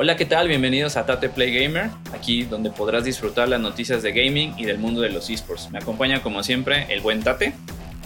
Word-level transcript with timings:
Hola, 0.00 0.14
¿qué 0.14 0.26
tal? 0.26 0.46
Bienvenidos 0.46 0.96
a 0.96 1.06
Tate 1.06 1.28
Play 1.28 1.52
Gamer, 1.52 1.90
aquí 2.14 2.44
donde 2.44 2.70
podrás 2.70 3.02
disfrutar 3.02 3.48
las 3.48 3.60
noticias 3.60 4.00
de 4.00 4.12
gaming 4.12 4.54
y 4.56 4.64
del 4.64 4.78
mundo 4.78 5.00
de 5.00 5.08
los 5.08 5.28
esports. 5.28 5.72
Me 5.72 5.78
acompaña 5.78 6.22
como 6.22 6.44
siempre 6.44 6.86
el 6.88 7.00
buen 7.00 7.20
Tate. 7.24 7.52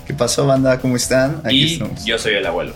¿Qué 0.07 0.15
pasó, 0.15 0.47
banda? 0.47 0.81
¿Cómo 0.81 0.97
están? 0.97 1.43
Aquí 1.45 1.65
y 1.65 1.73
estamos. 1.75 2.03
yo 2.07 2.17
soy 2.17 2.33
el 2.33 2.47
abuelo. 2.47 2.75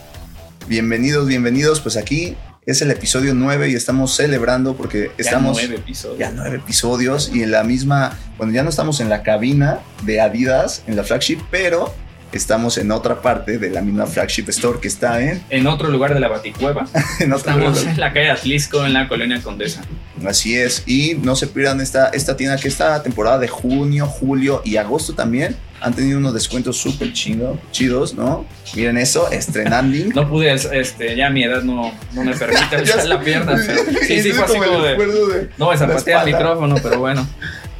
Bienvenidos, 0.66 1.26
bienvenidos. 1.26 1.80
Pues 1.80 1.96
aquí 1.96 2.36
es 2.66 2.82
el 2.82 2.90
episodio 2.90 3.32
9 3.32 3.70
y 3.70 3.74
estamos 3.74 4.14
celebrando 4.14 4.76
porque 4.76 5.10
estamos... 5.16 5.56
Ya 5.56 5.62
nueve 5.62 5.76
episodios. 5.76 6.18
Ya 6.18 6.30
nueve 6.32 6.56
episodios 6.56 7.30
y 7.34 7.42
en 7.42 7.52
la 7.52 7.64
misma... 7.64 8.18
Bueno, 8.36 8.52
ya 8.52 8.64
no 8.64 8.68
estamos 8.68 9.00
en 9.00 9.08
la 9.08 9.22
cabina 9.22 9.78
de 10.02 10.20
Adidas, 10.20 10.82
en 10.86 10.94
la 10.94 11.04
flagship, 11.04 11.38
pero 11.50 11.94
estamos 12.36 12.78
en 12.78 12.90
otra 12.90 13.22
parte 13.22 13.58
de 13.58 13.70
la 13.70 13.82
misma 13.82 14.06
flagship 14.06 14.48
store 14.48 14.80
que 14.80 14.88
está 14.88 15.22
en... 15.22 15.42
En 15.50 15.66
otro 15.66 15.88
lugar 15.88 16.14
de 16.14 16.20
la 16.20 16.28
Baticueva. 16.28 16.86
en 17.20 17.32
estamos 17.32 17.84
en 17.84 17.98
la 17.98 18.12
calle 18.12 18.30
Atlisco, 18.30 18.84
en 18.84 18.92
la 18.92 19.08
colonia 19.08 19.40
Condesa. 19.42 19.82
Así 20.26 20.56
es, 20.56 20.82
y 20.86 21.14
no 21.14 21.36
se 21.36 21.46
pierdan 21.46 21.80
esta, 21.80 22.08
esta 22.08 22.36
tienda 22.36 22.56
que 22.56 22.68
esta 22.68 23.02
temporada 23.02 23.38
de 23.38 23.48
junio, 23.48 24.06
julio 24.06 24.62
y 24.64 24.76
agosto 24.76 25.14
también 25.14 25.56
han 25.80 25.94
tenido 25.94 26.18
unos 26.18 26.32
descuentos 26.32 26.78
súper 26.78 27.12
chidos, 27.12 28.14
¿no? 28.14 28.46
Miren 28.74 28.96
eso, 28.96 29.30
estrenando. 29.30 29.98
no 30.14 30.28
pude, 30.28 30.52
este, 30.52 31.16
ya 31.16 31.30
mi 31.30 31.44
edad 31.44 31.62
no, 31.62 31.92
no 32.12 32.24
me 32.24 32.34
permite 32.34 32.76
echar 32.82 33.04
la 33.06 33.20
pierna. 33.20 33.56
sí, 33.58 34.22
sí, 34.22 34.32
fue 34.32 34.44
así 34.44 34.56
como 34.56 34.82
de, 34.82 35.50
No, 35.58 35.70
me 35.70 35.76
zapateé 35.76 36.14
el 36.14 36.24
micrófono, 36.24 36.76
pero 36.82 36.98
bueno. 36.98 37.26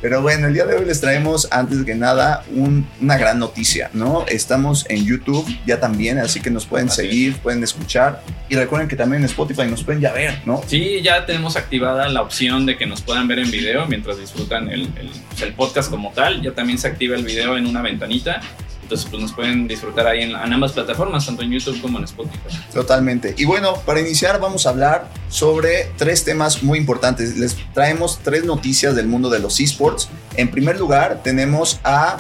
Pero 0.07 0.23
bueno, 0.23 0.47
el 0.47 0.55
día 0.55 0.65
de 0.67 0.77
hoy 0.77 0.85
les 0.85 1.01
traemos 1.01 1.49
antes 1.51 1.83
que 1.85 1.97
nada 1.97 2.45
una 2.55 3.19
gran 3.19 3.41
noticia, 3.41 3.91
¿no? 3.93 4.25
Estamos 4.29 4.87
en 4.89 5.05
YouTube 5.05 5.45
ya 5.67 5.81
también, 5.81 6.21
así 6.21 6.39
que 6.39 6.49
nos 6.49 6.65
pueden 6.65 6.89
seguir, 6.89 7.35
pueden 7.39 7.65
escuchar 7.65 8.23
y 8.49 8.55
recuerden 8.55 8.87
que 8.87 8.95
también 8.95 9.23
en 9.23 9.27
Spotify 9.27 9.65
nos 9.69 9.83
pueden 9.83 10.01
ya 10.01 10.13
ver, 10.13 10.39
¿no? 10.47 10.63
Sí, 10.65 11.01
ya 11.03 11.27
tenemos 11.27 11.57
activada 11.57 12.09
la 12.09 12.23
opción 12.23 12.67
de 12.67 12.77
que 12.77 12.87
nos 12.87 13.03
puedan 13.03 13.27
ver 13.27 13.41
en 13.41 13.51
video 13.51 13.89
mientras 13.89 14.17
disfrutan 14.17 14.69
el, 14.69 14.83
el, 14.83 15.11
el 15.43 15.53
podcast 15.55 15.91
como 15.91 16.13
tal. 16.13 16.41
Ya 16.41 16.53
también 16.53 16.79
se 16.79 16.87
activa 16.87 17.17
el 17.17 17.25
video 17.25 17.57
en 17.57 17.67
una 17.67 17.83
ventanita 17.83 18.41
entonces, 18.87 19.09
pues 19.11 19.21
nos 19.21 19.33
pueden 19.33 19.67
disfrutar 19.67 20.07
ahí 20.07 20.23
en, 20.23 20.37
ambas 20.37 20.71
plataformas, 20.71 21.27
tanto 21.27 21.43
en 21.43 21.51
YouTube 21.51 21.81
como 21.83 21.99
en 21.99 22.05
Spotify. 22.05 22.39
Totalmente. 22.73 23.35
Y 23.37 23.45
bueno, 23.45 23.75
para 23.85 23.99
iniciar 23.99 24.41
vamos 24.41 24.65
a 24.65 24.71
hablar 24.71 25.09
sobre 25.29 25.91
tres 25.97 26.23
temas 26.23 26.63
muy 26.63 26.79
importantes. 26.79 27.37
Les 27.37 27.57
traemos 27.75 28.21
tres 28.23 28.45
noticias 28.45 28.95
del 28.95 29.09
mundo 29.09 29.29
de 29.29 29.41
los 29.41 29.59
esports. 29.59 30.09
En 30.37 30.53
primer 30.53 30.79
lugar, 30.79 31.21
tenemos 31.25 31.81
a 31.83 32.19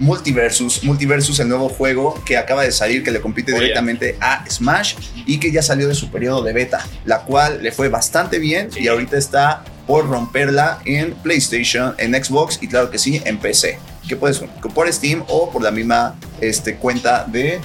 Multiversus, 0.00 0.82
Multiversus, 0.82 1.38
el 1.38 1.48
nuevo 1.48 1.68
juego 1.68 2.20
que 2.26 2.36
acaba 2.36 2.64
de 2.64 2.72
salir, 2.72 3.04
que 3.04 3.12
le 3.12 3.20
compite 3.20 3.52
directamente 3.52 4.16
a 4.20 4.44
Smash 4.50 4.96
y 5.24 5.38
que 5.38 5.52
ya 5.52 5.62
salió 5.62 5.86
de 5.86 5.94
su 5.94 6.10
periodo 6.10 6.42
de 6.42 6.52
beta, 6.52 6.84
la 7.04 7.20
cual 7.20 7.62
le 7.62 7.70
fue 7.70 7.88
bastante 7.88 8.40
bien 8.40 8.70
y 8.76 8.88
ahorita 8.88 9.16
está 9.16 9.62
por 9.86 10.08
romperla 10.08 10.80
en 10.84 11.12
PlayStation, 11.12 11.94
en 11.98 12.12
Xbox 12.12 12.58
y 12.60 12.66
claro 12.66 12.90
que 12.90 12.98
sí, 12.98 13.22
en 13.24 13.38
PC 13.38 13.78
que 14.08 14.16
puedes 14.16 14.42
por 14.74 14.92
Steam 14.92 15.24
o 15.28 15.50
por 15.50 15.62
la 15.62 15.70
misma 15.70 16.14
este, 16.40 16.76
cuenta 16.76 17.24
de. 17.24 17.60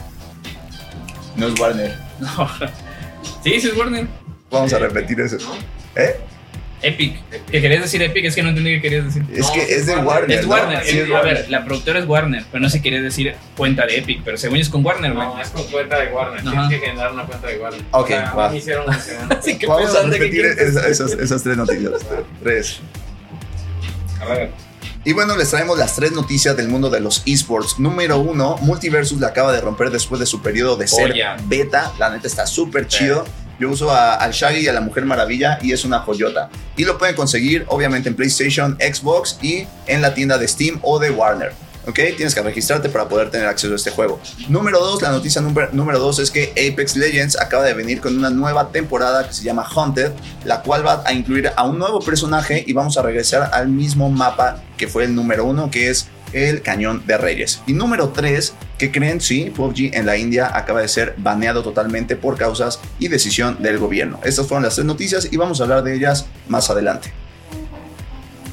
No 1.35 1.47
es 1.47 1.59
Warner. 1.59 1.97
No. 2.19 2.49
Sí, 3.44 3.59
sí 3.61 3.67
es 3.67 3.77
Warner. 3.77 4.07
Vamos 4.49 4.73
a 4.73 4.79
repetir 4.79 5.19
eso. 5.19 5.38
¿Eh? 5.95 6.16
Epic. 6.81 7.17
¿Qué 7.52 7.61
querías 7.61 7.81
decir 7.81 8.02
Epic? 8.02 8.25
Es 8.25 8.35
que 8.35 8.44
no 8.44 8.49
entendí 8.49 8.71
qué 8.75 8.81
querías 8.81 9.05
decir. 9.05 9.23
Es 9.33 9.49
que 9.49 9.61
es 9.61 9.85
de 9.85 9.97
Warner. 9.97 10.39
Es 10.39 10.45
Warner. 10.45 11.16
A 11.16 11.21
ver, 11.21 11.49
la 11.49 11.66
productora 11.66 11.99
es 11.99 12.05
Warner, 12.05 12.45
pero 12.51 12.61
no 12.61 12.69
se 12.69 12.81
quiere 12.81 13.01
decir 13.01 13.35
cuenta 13.55 13.85
de 13.85 13.97
Epic, 13.97 14.22
pero 14.23 14.38
según 14.38 14.57
es 14.57 14.69
con 14.69 14.85
Warner, 14.85 15.13
No, 15.13 15.39
es 15.39 15.49
con 15.49 15.63
cuenta 15.66 15.99
de 15.99 16.11
Warner. 16.11 16.41
Tienes 16.41 16.69
que 16.69 16.79
generar 16.79 17.11
una 17.13 17.25
cuenta 17.25 17.47
de 17.47 17.57
Warner. 17.57 17.81
Ok, 17.91 18.11
va. 18.38 18.55
Hicieron 18.55 18.85
Vamos 19.67 19.95
a 19.95 20.03
repetir 20.03 20.45
esas, 20.45 21.11
esas 21.13 21.44
tres 21.44 21.57
noticias. 21.57 21.94
Tres. 22.44 22.79
A 24.22 24.25
ver. 24.25 24.66
Y 25.08 25.13
bueno, 25.13 25.38
les 25.38 25.52
traemos 25.52 25.80
las 25.80 25.95
tres 25.95 26.11
noticias 26.11 26.58
del 26.58 26.67
mundo 26.67 26.89
de 26.89 27.00
los 27.00 27.23
esports. 27.25 27.80
Número 27.80 28.19
uno, 28.19 28.57
Multiversus 28.57 29.22
la 29.22 29.28
acaba 29.28 29.53
de 29.53 29.62
romper 29.62 29.90
después 29.90 30.19
de 30.19 30.25
su 30.25 30.41
periodo 30.41 30.75
de 30.75 30.85
ser 30.85 31.13
beta. 31.45 31.94
La 31.97 32.09
neta 32.09 32.28
está 32.28 32.45
súper 32.45 32.90
chido. 32.90 33.23
Yo 33.57 33.69
uso 33.69 33.90
al 33.90 34.34
Shaggy 34.34 34.66
y 34.66 34.68
a 34.68 34.73
la 34.73 34.81
Mujer 34.81 35.06
Maravilla 35.06 35.59
y 35.62 35.72
es 35.72 35.85
una 35.85 36.00
joyota. 36.00 36.50
Y 36.75 36.84
lo 36.84 36.97
pueden 36.97 37.16
conseguir 37.16 37.63
obviamente 37.69 38.09
en 38.09 38.18
PlayStation, 38.18 38.78
Xbox 38.81 39.40
y 39.41 39.66
en 39.85 40.01
la 40.01 40.13
tienda 40.13 40.38
de 40.38 40.45
Steam 40.45 40.78
o 40.81 41.00
de 41.00 41.09
Warner. 41.09 41.53
¿Ok? 41.88 41.96
Tienes 42.16 42.36
que 42.36 42.42
registrarte 42.42 42.90
para 42.90 43.08
poder 43.08 43.31
tener 43.31 43.48
acceso 43.48 43.74
a 43.74 43.75
este 43.75 43.92
juego. 43.92 44.20
Número 44.50 44.80
2, 44.80 45.02
la 45.02 45.12
noticia 45.12 45.42
número 45.42 46.00
2 46.00 46.20
es 46.20 46.31
que 46.31 46.52
Apex 46.52 46.96
Legends 46.96 47.40
acaba 47.40 47.64
de 47.64 47.74
venir 47.74 48.02
con 48.02 48.18
una 48.18 48.30
nueva 48.30 48.72
temporada 48.72 49.28
que 49.28 49.34
se 49.34 49.44
llama 49.44 49.64
Haunted, 49.64 50.12
la 50.46 50.62
cual 50.62 50.86
va 50.86 51.03
a 51.06 51.14
incluir 51.14 51.52
a 51.56 51.64
un 51.64 51.80
nuevo 51.80 52.00
personaje 52.00 52.64
y 52.68 52.74
vamos 52.74 52.98
a 52.98 53.02
regresar 53.02 53.50
al 53.53 53.70
mismo 53.70 54.09
mapa 54.09 54.62
que 54.78 54.88
fue 54.88 55.06
el 55.06 55.16
número 55.16 55.46
1, 55.46 55.72
que 55.72 55.90
es 55.90 56.08
el 56.34 56.62
Cañón 56.62 57.03
de 57.06 57.18
Reyes. 57.18 57.62
Y 57.68 57.74
número 57.74 58.09
3, 58.09 58.54
que 58.78 58.92
creen, 58.92 59.22
sí, 59.22 59.52
PUBG 59.56 59.96
en 59.96 60.06
la 60.06 60.18
India 60.18 60.52
acaba 60.54 60.81
de 60.81 60.88
ser 60.88 61.16
baneado 61.18 61.64
totalmente 61.64 62.16
por 62.16 62.38
causas 62.38 62.80
y 63.00 63.08
decisión 63.08 63.62
del 63.62 63.78
gobierno. 63.78 64.19
Estas 64.24 64.48
fueron 64.48 64.64
las 64.64 64.75
tres 64.75 64.86
noticias 64.86 65.30
y 65.31 65.38
vamos 65.38 65.59
a 65.59 65.64
hablar 65.64 65.84
de 65.84 65.96
ellas 65.96 66.25
más 66.48 66.69
adelante. 66.69 67.14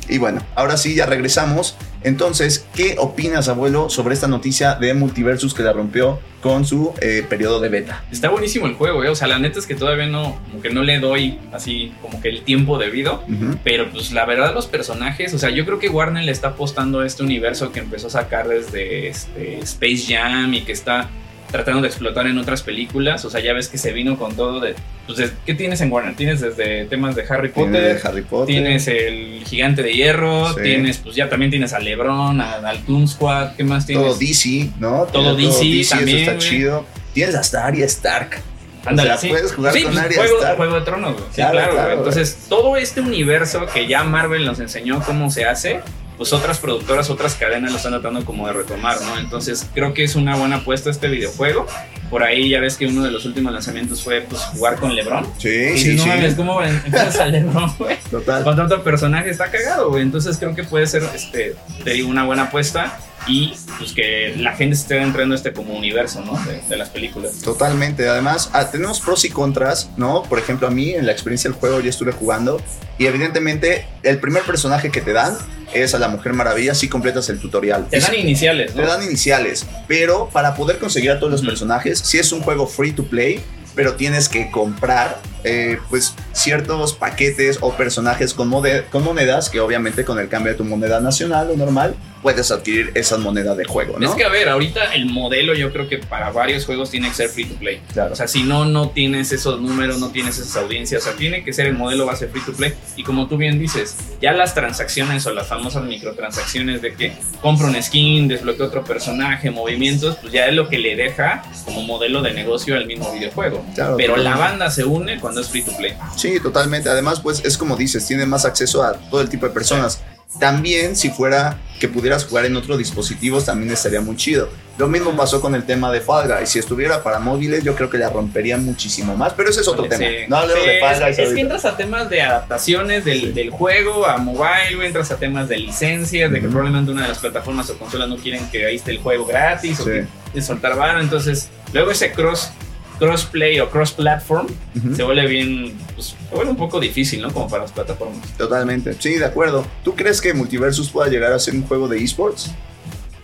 Y 0.08 0.18
bueno, 0.18 0.42
ahora 0.54 0.76
sí, 0.76 0.94
ya 0.94 1.06
regresamos. 1.06 1.76
Entonces, 2.04 2.66
¿qué 2.74 2.96
opinas, 2.98 3.48
abuelo, 3.48 3.88
sobre 3.88 4.14
esta 4.14 4.28
noticia 4.28 4.74
de 4.74 4.92
Multiversus 4.92 5.54
que 5.54 5.62
la 5.62 5.72
rompió 5.72 6.20
con 6.42 6.66
su 6.66 6.92
eh, 7.00 7.24
periodo 7.28 7.60
de 7.60 7.70
beta? 7.70 8.04
Está 8.12 8.28
buenísimo 8.28 8.66
el 8.66 8.74
juego, 8.74 9.02
¿eh? 9.02 9.08
O 9.08 9.14
sea, 9.14 9.26
la 9.26 9.38
neta 9.38 9.58
es 9.58 9.66
que 9.66 9.74
todavía 9.74 10.06
no, 10.06 10.38
como 10.50 10.62
que 10.62 10.68
no 10.70 10.82
le 10.82 10.98
doy 10.98 11.38
así 11.52 11.94
como 12.02 12.20
que 12.20 12.28
el 12.28 12.42
tiempo 12.42 12.78
debido. 12.78 13.24
Pero 13.64 13.90
pues 13.90 14.12
la 14.12 14.26
verdad, 14.26 14.54
los 14.54 14.66
personajes, 14.66 15.32
o 15.32 15.38
sea, 15.38 15.48
yo 15.48 15.64
creo 15.64 15.78
que 15.78 15.88
Warner 15.88 16.24
le 16.24 16.32
está 16.32 16.48
apostando 16.48 17.00
a 17.00 17.06
este 17.06 17.22
universo 17.22 17.72
que 17.72 17.80
empezó 17.80 18.08
a 18.08 18.10
sacar 18.10 18.48
desde 18.48 19.08
este, 19.08 19.58
Space 19.60 20.04
Jam 20.08 20.52
y 20.52 20.60
que 20.60 20.72
está 20.72 21.08
tratando 21.54 21.82
de 21.82 21.86
explotar 21.86 22.26
en 22.26 22.36
otras 22.36 22.62
películas. 22.62 23.24
O 23.24 23.30
sea, 23.30 23.40
ya 23.40 23.52
ves 23.52 23.68
que 23.68 23.78
se 23.78 23.92
vino 23.92 24.18
con 24.18 24.34
todo 24.34 24.58
de. 24.58 24.74
Pues, 25.06 25.32
¿qué 25.46 25.54
tienes 25.54 25.80
en 25.82 25.92
Warner? 25.92 26.16
Tienes 26.16 26.40
desde 26.40 26.84
temas 26.86 27.14
de 27.14 27.24
Harry 27.28 27.50
Potter. 27.50 28.00
Harry 28.02 28.22
Potter. 28.22 28.46
Tienes 28.56 28.88
el 28.88 29.44
Gigante 29.46 29.84
de 29.84 29.92
Hierro. 29.92 30.52
Tienes, 30.56 30.98
pues 30.98 31.14
ya 31.14 31.28
también 31.28 31.52
tienes 31.52 31.72
a 31.72 31.78
LeBron, 31.78 32.40
al 32.40 32.84
Toon 32.84 33.06
Squad. 33.06 33.54
¿Qué 33.54 33.62
más 33.62 33.86
tienes? 33.86 34.04
Todo 34.04 34.16
DC, 34.16 34.70
¿no? 34.80 35.04
Todo 35.04 35.36
DC, 35.36 35.86
también. 35.88 36.18
Eso 36.18 36.30
está 36.32 36.38
chido. 36.38 36.86
Tienes 37.12 37.36
hasta 37.36 37.64
Arya 37.64 37.86
Stark. 37.86 38.42
Ándale, 38.84 39.12
o 39.12 39.16
sea, 39.16 39.30
puedes 39.30 39.52
jugar 39.52 39.72
con 39.74 39.82
pues, 39.84 39.96
Arya 39.96 40.16
juego, 40.16 40.36
Stark. 40.38 40.56
Juego 40.56 40.74
de 40.74 40.80
Tronos, 40.80 41.16
Sí, 41.30 41.36
claro, 41.36 41.92
Entonces, 41.92 42.46
todo 42.48 42.76
este 42.76 43.00
universo 43.00 43.64
que 43.72 43.86
ya 43.86 44.02
Marvel 44.02 44.44
nos 44.44 44.58
enseñó 44.58 45.00
cómo 45.06 45.30
se 45.30 45.44
hace, 45.44 45.80
pues 46.16 46.32
otras 46.32 46.58
productoras, 46.58 47.10
otras 47.10 47.34
cadenas 47.34 47.70
lo 47.72 47.76
están 47.76 47.92
tratando 47.92 48.24
como 48.24 48.46
de 48.46 48.52
retomar, 48.52 49.00
¿no? 49.02 49.18
Entonces 49.18 49.68
creo 49.74 49.94
que 49.94 50.04
es 50.04 50.14
una 50.14 50.36
buena 50.36 50.56
apuesta 50.56 50.90
este 50.90 51.08
videojuego. 51.08 51.66
Por 52.10 52.22
ahí 52.22 52.48
ya 52.48 52.60
ves 52.60 52.76
que 52.76 52.86
uno 52.86 53.02
de 53.02 53.10
los 53.10 53.24
últimos 53.24 53.52
lanzamientos 53.52 54.02
fue 54.02 54.20
pues 54.20 54.40
jugar 54.42 54.76
con 54.76 54.94
LeBron. 54.94 55.26
Sí, 55.38 55.48
y 55.48 55.78
sí, 55.78 55.96
no 55.96 56.02
sí. 56.04 56.08
mames, 56.08 56.34
¿cómo 56.34 56.62
empiezas 56.62 57.18
a 57.18 57.26
LeBron, 57.26 57.74
güey? 57.78 57.96
Total. 58.10 58.44
Contra 58.44 58.64
otro 58.66 58.84
personaje 58.84 59.30
está 59.30 59.50
cagado, 59.50 59.90
güey. 59.90 60.02
Entonces 60.02 60.36
creo 60.38 60.54
que 60.54 60.64
puede 60.64 60.86
ser, 60.86 61.02
este, 61.14 61.56
te 61.82 61.90
digo, 61.90 62.08
una 62.08 62.24
buena 62.24 62.44
apuesta 62.44 62.98
y 63.26 63.54
pues 63.78 63.92
que 63.92 64.34
la 64.36 64.54
gente 64.54 64.74
esté 64.74 65.00
entrando 65.00 65.34
este 65.34 65.52
como 65.52 65.74
universo, 65.74 66.22
¿no? 66.22 66.38
De, 66.68 66.76
las 66.76 66.90
películas. 66.90 67.40
Totalmente. 67.40 68.08
Además, 68.08 68.50
ah, 68.52 68.70
tenemos 68.70 69.00
pros 69.00 69.24
y 69.24 69.30
contras, 69.30 69.90
¿no? 69.96 70.22
Por 70.24 70.38
ejemplo, 70.38 70.66
a 70.66 70.70
mí 70.70 70.92
en 70.92 71.06
la 71.06 71.12
experiencia 71.12 71.48
del 71.48 71.58
juego 71.58 71.80
ya 71.80 71.90
estuve 71.90 72.12
jugando 72.12 72.60
y 72.98 73.06
evidentemente 73.06 73.86
el 74.02 74.18
primer 74.18 74.42
personaje 74.42 74.90
que 74.90 75.00
te 75.00 75.12
dan 75.12 75.36
es 75.72 75.94
a 75.94 75.98
la 75.98 76.08
Mujer 76.08 76.32
Maravilla 76.32 76.74
si 76.74 76.88
completas 76.88 77.28
el 77.28 77.40
tutorial. 77.40 77.86
Te 77.88 78.00
dan 78.00 78.14
iniciales, 78.14 78.74
¿no? 78.74 78.82
Te 78.82 78.88
dan 78.88 79.02
iniciales, 79.02 79.66
pero 79.88 80.28
para 80.32 80.54
poder 80.54 80.78
conseguir 80.78 81.10
a 81.12 81.18
todos 81.18 81.32
los 81.32 81.42
personajes, 81.42 81.98
si 82.00 82.18
es 82.18 82.32
un 82.32 82.40
juego 82.40 82.66
free 82.66 82.92
to 82.92 83.04
play, 83.04 83.40
pero 83.74 83.94
tienes 83.94 84.28
que 84.28 84.50
comprar 84.50 85.20
eh, 85.44 85.78
pues 85.90 86.14
ciertos 86.32 86.94
paquetes 86.94 87.58
o 87.60 87.72
personajes 87.74 88.34
con, 88.34 88.50
con 88.90 89.04
monedas 89.04 89.50
que 89.50 89.60
obviamente 89.60 90.04
con 90.04 90.18
el 90.18 90.28
cambio 90.28 90.52
de 90.52 90.58
tu 90.58 90.64
moneda 90.64 91.00
nacional 91.00 91.50
o 91.50 91.56
normal 91.56 91.94
puedes 92.24 92.50
adquirir 92.50 92.90
esa 92.94 93.18
moneda 93.18 93.54
de 93.54 93.66
juego, 93.66 93.98
¿no? 93.98 94.08
Es 94.08 94.14
que 94.14 94.24
a 94.24 94.30
ver, 94.30 94.48
ahorita 94.48 94.94
el 94.94 95.04
modelo 95.04 95.52
yo 95.52 95.70
creo 95.74 95.90
que 95.90 95.98
para 95.98 96.30
varios 96.30 96.64
juegos 96.64 96.90
tiene 96.90 97.08
que 97.10 97.14
ser 97.14 97.28
free 97.28 97.44
to 97.44 97.54
play. 97.56 97.82
Claro. 97.92 98.14
O 98.14 98.16
sea, 98.16 98.26
si 98.26 98.42
no, 98.42 98.64
no 98.64 98.88
tienes 98.88 99.30
esos 99.30 99.60
números, 99.60 99.98
no 99.98 100.08
tienes 100.08 100.38
esas 100.38 100.56
audiencias. 100.56 101.02
O 101.02 101.04
sea, 101.04 101.16
tiene 101.16 101.44
que 101.44 101.52
ser 101.52 101.66
el 101.66 101.74
modelo 101.74 102.06
base 102.06 102.26
free 102.28 102.40
to 102.40 102.54
play. 102.54 102.72
Y 102.96 103.02
como 103.02 103.28
tú 103.28 103.36
bien 103.36 103.58
dices, 103.58 103.94
ya 104.22 104.32
las 104.32 104.54
transacciones 104.54 105.26
o 105.26 105.34
las 105.34 105.48
famosas 105.48 105.84
microtransacciones 105.84 106.80
de 106.80 106.94
que 106.94 107.12
compro 107.42 107.66
un 107.66 107.80
skin, 107.82 108.26
desbloqueo 108.26 108.68
otro 108.68 108.84
personaje, 108.84 109.50
movimientos, 109.50 110.16
pues 110.22 110.32
ya 110.32 110.46
es 110.46 110.54
lo 110.54 110.70
que 110.70 110.78
le 110.78 110.96
deja 110.96 111.42
como 111.66 111.82
modelo 111.82 112.22
de 112.22 112.32
negocio 112.32 112.74
al 112.74 112.86
mismo 112.86 113.12
videojuego. 113.12 113.62
Claro, 113.74 113.98
Pero 113.98 114.14
claro. 114.14 114.30
la 114.30 114.36
banda 114.38 114.70
se 114.70 114.84
une 114.84 115.20
cuando 115.34 115.40
es 115.40 115.48
free 115.48 115.62
to 115.62 115.76
play. 115.76 115.96
Sí, 116.16 116.38
totalmente. 116.40 116.88
Además, 116.88 117.20
pues 117.20 117.44
es 117.44 117.58
como 117.58 117.76
dices, 117.76 118.06
tiene 118.06 118.24
más 118.24 118.44
acceso 118.44 118.82
a 118.82 118.92
todo 118.94 119.20
el 119.20 119.28
tipo 119.28 119.46
de 119.46 119.52
personas. 119.52 120.00
también 120.38 120.96
si 120.96 121.10
fuera 121.10 121.60
que 121.78 121.86
pudieras 121.86 122.24
jugar 122.24 122.44
en 122.44 122.56
otros 122.56 122.76
dispositivos 122.76 123.44
también 123.44 123.70
estaría 123.70 124.00
muy 124.00 124.16
chido. 124.16 124.48
Lo 124.78 124.88
mismo 124.88 125.14
pasó 125.16 125.40
con 125.40 125.54
el 125.54 125.62
tema 125.62 125.92
de 125.92 126.00
Fall 126.00 126.26
Guys. 126.26 126.48
Si 126.48 126.58
estuviera 126.58 127.04
para 127.04 127.20
móviles, 127.20 127.62
yo 127.62 127.76
creo 127.76 127.88
que 127.88 127.98
la 127.98 128.10
rompería 128.10 128.56
muchísimo 128.56 129.16
más. 129.16 129.32
Pero 129.34 129.50
ese 129.50 129.60
es 129.60 129.68
otro 129.68 129.84
tema. 129.84 130.04
No 130.26 130.38
hablo 130.38 130.54
de 130.54 130.80
Fall 130.80 130.98
Guys. 130.98 131.18
Es, 131.20 131.32
que 131.34 131.40
entras 131.40 131.64
a 131.64 131.76
temas 131.76 132.10
de 132.10 132.22
adaptaciones 132.22 133.04
del, 133.04 133.50
juego 133.50 134.06
a 134.06 134.16
mobile, 134.16 134.84
entras 134.84 135.12
a 135.12 135.16
temas 135.16 135.48
de 135.48 135.58
licencias, 135.58 136.32
de 136.32 136.40
que 136.40 136.48
probablemente 136.48 136.90
una 136.90 137.02
de 137.02 137.08
las 137.08 137.18
plataformas 137.18 137.70
o 137.70 137.78
consolas 137.78 138.08
no 138.08 138.16
quieren 138.16 138.50
que 138.50 138.66
ahí 138.66 138.74
esté 138.74 138.90
el 138.90 138.98
juego 138.98 139.24
gratis 139.26 139.78
o 139.78 139.84
que 139.84 140.06
soltar 140.42 140.76
vara. 140.76 141.00
Entonces, 141.00 141.50
luego 141.72 141.92
ese 141.92 142.10
cross 142.10 142.50
crossplay 142.98 143.60
o 143.60 143.70
cross 143.70 143.92
platform 143.92 144.46
se 144.94 145.02
vuelve 145.02 145.26
bien, 145.26 145.74
pues, 145.94 146.16
se 146.28 146.34
vuelve 146.34 146.50
un 146.50 146.56
poco 146.56 146.80
difícil, 146.80 147.22
¿no? 147.22 147.32
Como 147.32 147.48
para 147.48 147.62
las 147.62 147.72
plataformas. 147.72 148.26
Totalmente, 148.36 148.94
sí, 148.98 149.14
de 149.14 149.24
acuerdo. 149.24 149.66
¿Tú 149.82 149.94
crees 149.94 150.20
que 150.20 150.34
Multiversus 150.34 150.90
pueda 150.90 151.08
llegar 151.08 151.32
a 151.32 151.38
ser 151.38 151.54
un 151.54 151.62
juego 151.62 151.88
de 151.88 152.02
esports? 152.02 152.50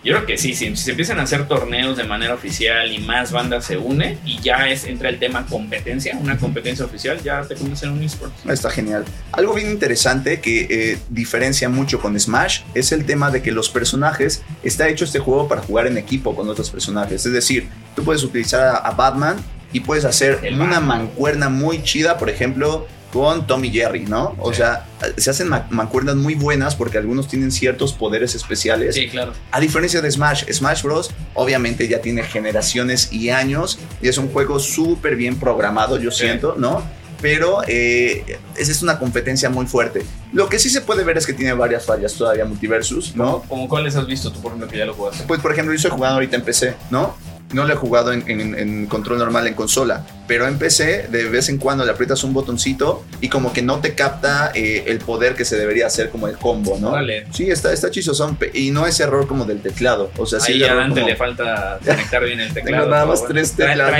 Yo 0.03 0.15
creo 0.15 0.25
que 0.25 0.37
sí, 0.37 0.55
si 0.55 0.75
se 0.75 0.89
empiezan 0.89 1.19
a 1.19 1.23
hacer 1.23 1.47
torneos 1.47 1.95
de 1.95 2.05
manera 2.05 2.33
oficial 2.33 2.91
y 2.91 2.97
más 2.97 3.31
bandas 3.31 3.65
se 3.65 3.77
une 3.77 4.17
y 4.25 4.41
ya 4.41 4.67
es 4.67 4.85
entra 4.85 5.09
el 5.09 5.19
tema 5.19 5.45
competencia, 5.45 6.17
una 6.19 6.39
competencia 6.39 6.83
oficial, 6.85 7.21
ya 7.21 7.43
te 7.43 7.53
convierte 7.53 7.85
en 7.85 7.91
un 7.91 8.01
eSport. 8.01 8.33
Está 8.49 8.71
genial. 8.71 9.05
Algo 9.31 9.53
bien 9.53 9.69
interesante 9.69 10.41
que 10.41 10.67
eh, 10.71 10.97
diferencia 11.09 11.69
mucho 11.69 11.99
con 11.99 12.19
Smash 12.19 12.61
es 12.73 12.91
el 12.91 13.05
tema 13.05 13.29
de 13.29 13.43
que 13.43 13.51
los 13.51 13.69
personajes, 13.69 14.41
está 14.63 14.89
hecho 14.89 15.05
este 15.05 15.19
juego 15.19 15.47
para 15.47 15.61
jugar 15.61 15.85
en 15.85 15.99
equipo 15.99 16.35
con 16.35 16.49
otros 16.49 16.71
personajes. 16.71 17.23
Es 17.27 17.31
decir, 17.31 17.67
tú 17.95 18.03
puedes 18.03 18.23
utilizar 18.23 18.81
a 18.83 18.91
Batman 18.91 19.37
y 19.73 19.81
puedes 19.81 20.05
hacer 20.05 20.39
una 20.53 20.79
mancuerna 20.79 21.49
muy 21.49 21.83
chida, 21.83 22.17
por 22.17 22.29
ejemplo, 22.29 22.87
con 23.11 23.45
Tommy 23.45 23.69
Jerry, 23.69 24.05
¿no? 24.05 24.35
O 24.39 24.53
sea, 24.53 24.85
se 25.17 25.29
hacen 25.29 25.49
mancuernas 25.69 26.15
muy 26.15 26.35
buenas 26.35 26.75
porque 26.75 26.97
algunos 26.97 27.27
tienen 27.27 27.51
ciertos 27.51 27.93
poderes 27.93 28.35
especiales. 28.35 28.95
Sí, 28.95 29.09
claro. 29.09 29.33
A 29.51 29.59
diferencia 29.59 30.01
de 30.01 30.09
Smash, 30.09 30.45
Smash 30.51 30.83
Bros. 30.83 31.11
obviamente 31.33 31.87
ya 31.87 31.99
tiene 32.01 32.23
generaciones 32.23 33.11
y 33.11 33.29
años 33.29 33.79
y 34.01 34.07
es 34.07 34.17
un 34.17 34.29
juego 34.31 34.59
súper 34.59 35.15
bien 35.15 35.37
programado, 35.37 35.99
yo 35.99 36.11
siento, 36.11 36.55
¿no? 36.57 36.83
Pero 37.21 37.61
eh, 37.67 38.39
esa 38.57 38.71
es 38.71 38.81
una 38.81 38.97
competencia 38.97 39.49
muy 39.49 39.67
fuerte. 39.67 40.03
Lo 40.33 40.49
que 40.49 40.57
sí 40.57 40.69
se 40.69 40.81
puede 40.81 41.03
ver 41.03 41.17
es 41.17 41.27
que 41.27 41.33
tiene 41.33 41.53
varias 41.53 41.85
fallas 41.85 42.15
todavía 42.15 42.45
Multiversus, 42.45 43.15
¿no? 43.15 43.43
¿Cómo 43.47 43.69
cuáles 43.69 43.95
has 43.95 44.07
visto 44.07 44.31
tú, 44.31 44.41
por 44.41 44.51
ejemplo, 44.51 44.67
que 44.67 44.77
ya 44.77 44.85
lo 44.85 44.95
jugaste? 44.95 45.25
Pues, 45.27 45.39
por 45.39 45.51
ejemplo, 45.51 45.71
yo 45.71 45.75
estoy 45.75 45.91
jugando 45.91 46.15
ahorita 46.15 46.37
en 46.37 46.41
PC, 46.41 46.75
¿no? 46.89 47.15
No 47.53 47.65
lo 47.65 47.73
he 47.73 47.75
jugado 47.75 48.13
en, 48.13 48.87
control 48.87 49.19
normal 49.19 49.47
en 49.47 49.53
consola, 49.53 50.05
pero 50.27 50.47
en 50.47 50.57
PC 50.57 51.07
de 51.09 51.25
vez 51.25 51.49
en 51.49 51.57
cuando 51.57 51.85
le 51.85 51.91
aprietas 51.91 52.23
un 52.23 52.33
botoncito 52.33 53.03
y 53.19 53.29
como 53.29 53.51
que 53.51 53.61
no 53.61 53.79
te 53.79 53.93
capta 53.93 54.51
eh, 54.55 54.85
el 54.87 54.99
poder 54.99 55.35
que 55.35 55.43
se 55.43 55.57
debería 55.57 55.87
hacer 55.87 56.09
como 56.09 56.27
el 56.27 56.37
combo, 56.37 56.77
¿no? 56.79 56.91
Vale. 56.91 57.27
Sí, 57.31 57.49
está, 57.49 57.73
está 57.73 57.91
chistoso 57.91 58.37
y 58.53 58.71
no 58.71 58.87
es 58.87 58.99
error 58.99 59.27
como 59.27 59.45
del 59.45 59.61
teclado. 59.61 60.11
O 60.17 60.25
sea, 60.25 60.39
sí. 60.39 60.53
Ahí 60.53 60.63
a 60.63 60.75
Dante 60.75 61.01
le 61.01 61.15
falta 61.15 61.79
conectar 61.85 62.23
bien 62.23 62.39
el 62.39 62.53
teclado. 62.53 62.83
Tengo 62.83 62.91
nada 62.91 63.05
más 63.05 63.25
tres 63.25 63.53
teclados. 63.53 63.95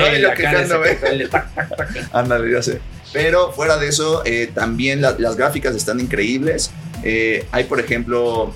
Ándale, 2.14 2.52
ya 2.52 2.62
sé. 2.62 2.80
Pero 3.14 3.52
fuera 3.52 3.78
de 3.78 3.88
eso, 3.88 4.24
eh, 4.26 4.50
también 4.54 5.02
las 5.02 5.36
gráficas 5.36 5.76
están 5.76 6.00
increíbles. 6.00 6.72
Eh, 7.04 7.46
hay, 7.52 7.66
por 7.66 7.80
ejemplo, 7.80 8.54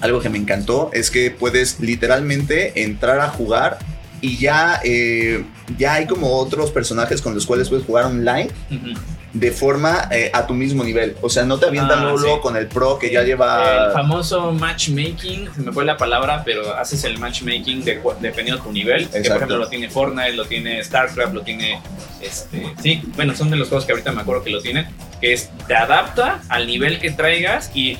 algo 0.00 0.20
que 0.20 0.28
me 0.28 0.38
encantó, 0.38 0.90
es 0.92 1.10
que 1.10 1.30
puedes 1.30 1.80
literalmente 1.80 2.82
entrar 2.82 3.20
a 3.20 3.28
jugar 3.28 3.78
y 4.20 4.38
ya, 4.38 4.80
eh, 4.84 5.44
ya 5.76 5.94
hay 5.94 6.06
como 6.06 6.36
otros 6.36 6.70
personajes 6.70 7.22
con 7.22 7.34
los 7.34 7.46
cuales 7.46 7.68
puedes 7.68 7.84
jugar 7.84 8.06
online. 8.06 8.50
De 9.32 9.52
forma 9.52 10.08
eh, 10.10 10.30
a 10.32 10.46
tu 10.46 10.54
mismo 10.54 10.82
nivel. 10.82 11.14
O 11.20 11.28
sea, 11.28 11.44
no 11.44 11.58
te 11.58 11.66
avientan 11.66 11.98
ah, 11.98 12.12
luego 12.12 12.40
con 12.40 12.56
el 12.56 12.66
pro 12.66 12.98
que 12.98 13.12
ya 13.12 13.22
lleva. 13.22 13.88
El 13.88 13.92
famoso 13.92 14.52
matchmaking, 14.52 15.50
se 15.54 15.60
me 15.60 15.70
fue 15.70 15.84
la 15.84 15.98
palabra, 15.98 16.42
pero 16.44 16.74
haces 16.74 17.04
el 17.04 17.18
matchmaking 17.18 17.84
de, 17.84 18.00
dependiendo 18.20 18.62
de 18.62 18.68
tu 18.68 18.72
nivel. 18.72 19.08
Que 19.10 19.20
por 19.20 19.36
ejemplo 19.36 19.58
lo 19.58 19.68
tiene 19.68 19.90
Fortnite, 19.90 20.32
lo 20.32 20.46
tiene 20.46 20.82
StarCraft, 20.82 21.34
lo 21.34 21.42
tiene. 21.42 21.80
Este, 22.22 22.72
sí, 22.82 23.02
bueno, 23.16 23.36
son 23.36 23.50
de 23.50 23.56
los 23.56 23.68
juegos 23.68 23.84
que 23.84 23.92
ahorita 23.92 24.12
me 24.12 24.22
acuerdo 24.22 24.42
que 24.42 24.50
lo 24.50 24.62
tienen. 24.62 24.86
Que 25.20 25.34
es, 25.34 25.50
te 25.66 25.76
adapta 25.76 26.40
al 26.48 26.66
nivel 26.66 26.98
que 26.98 27.10
traigas 27.10 27.70
y 27.74 27.98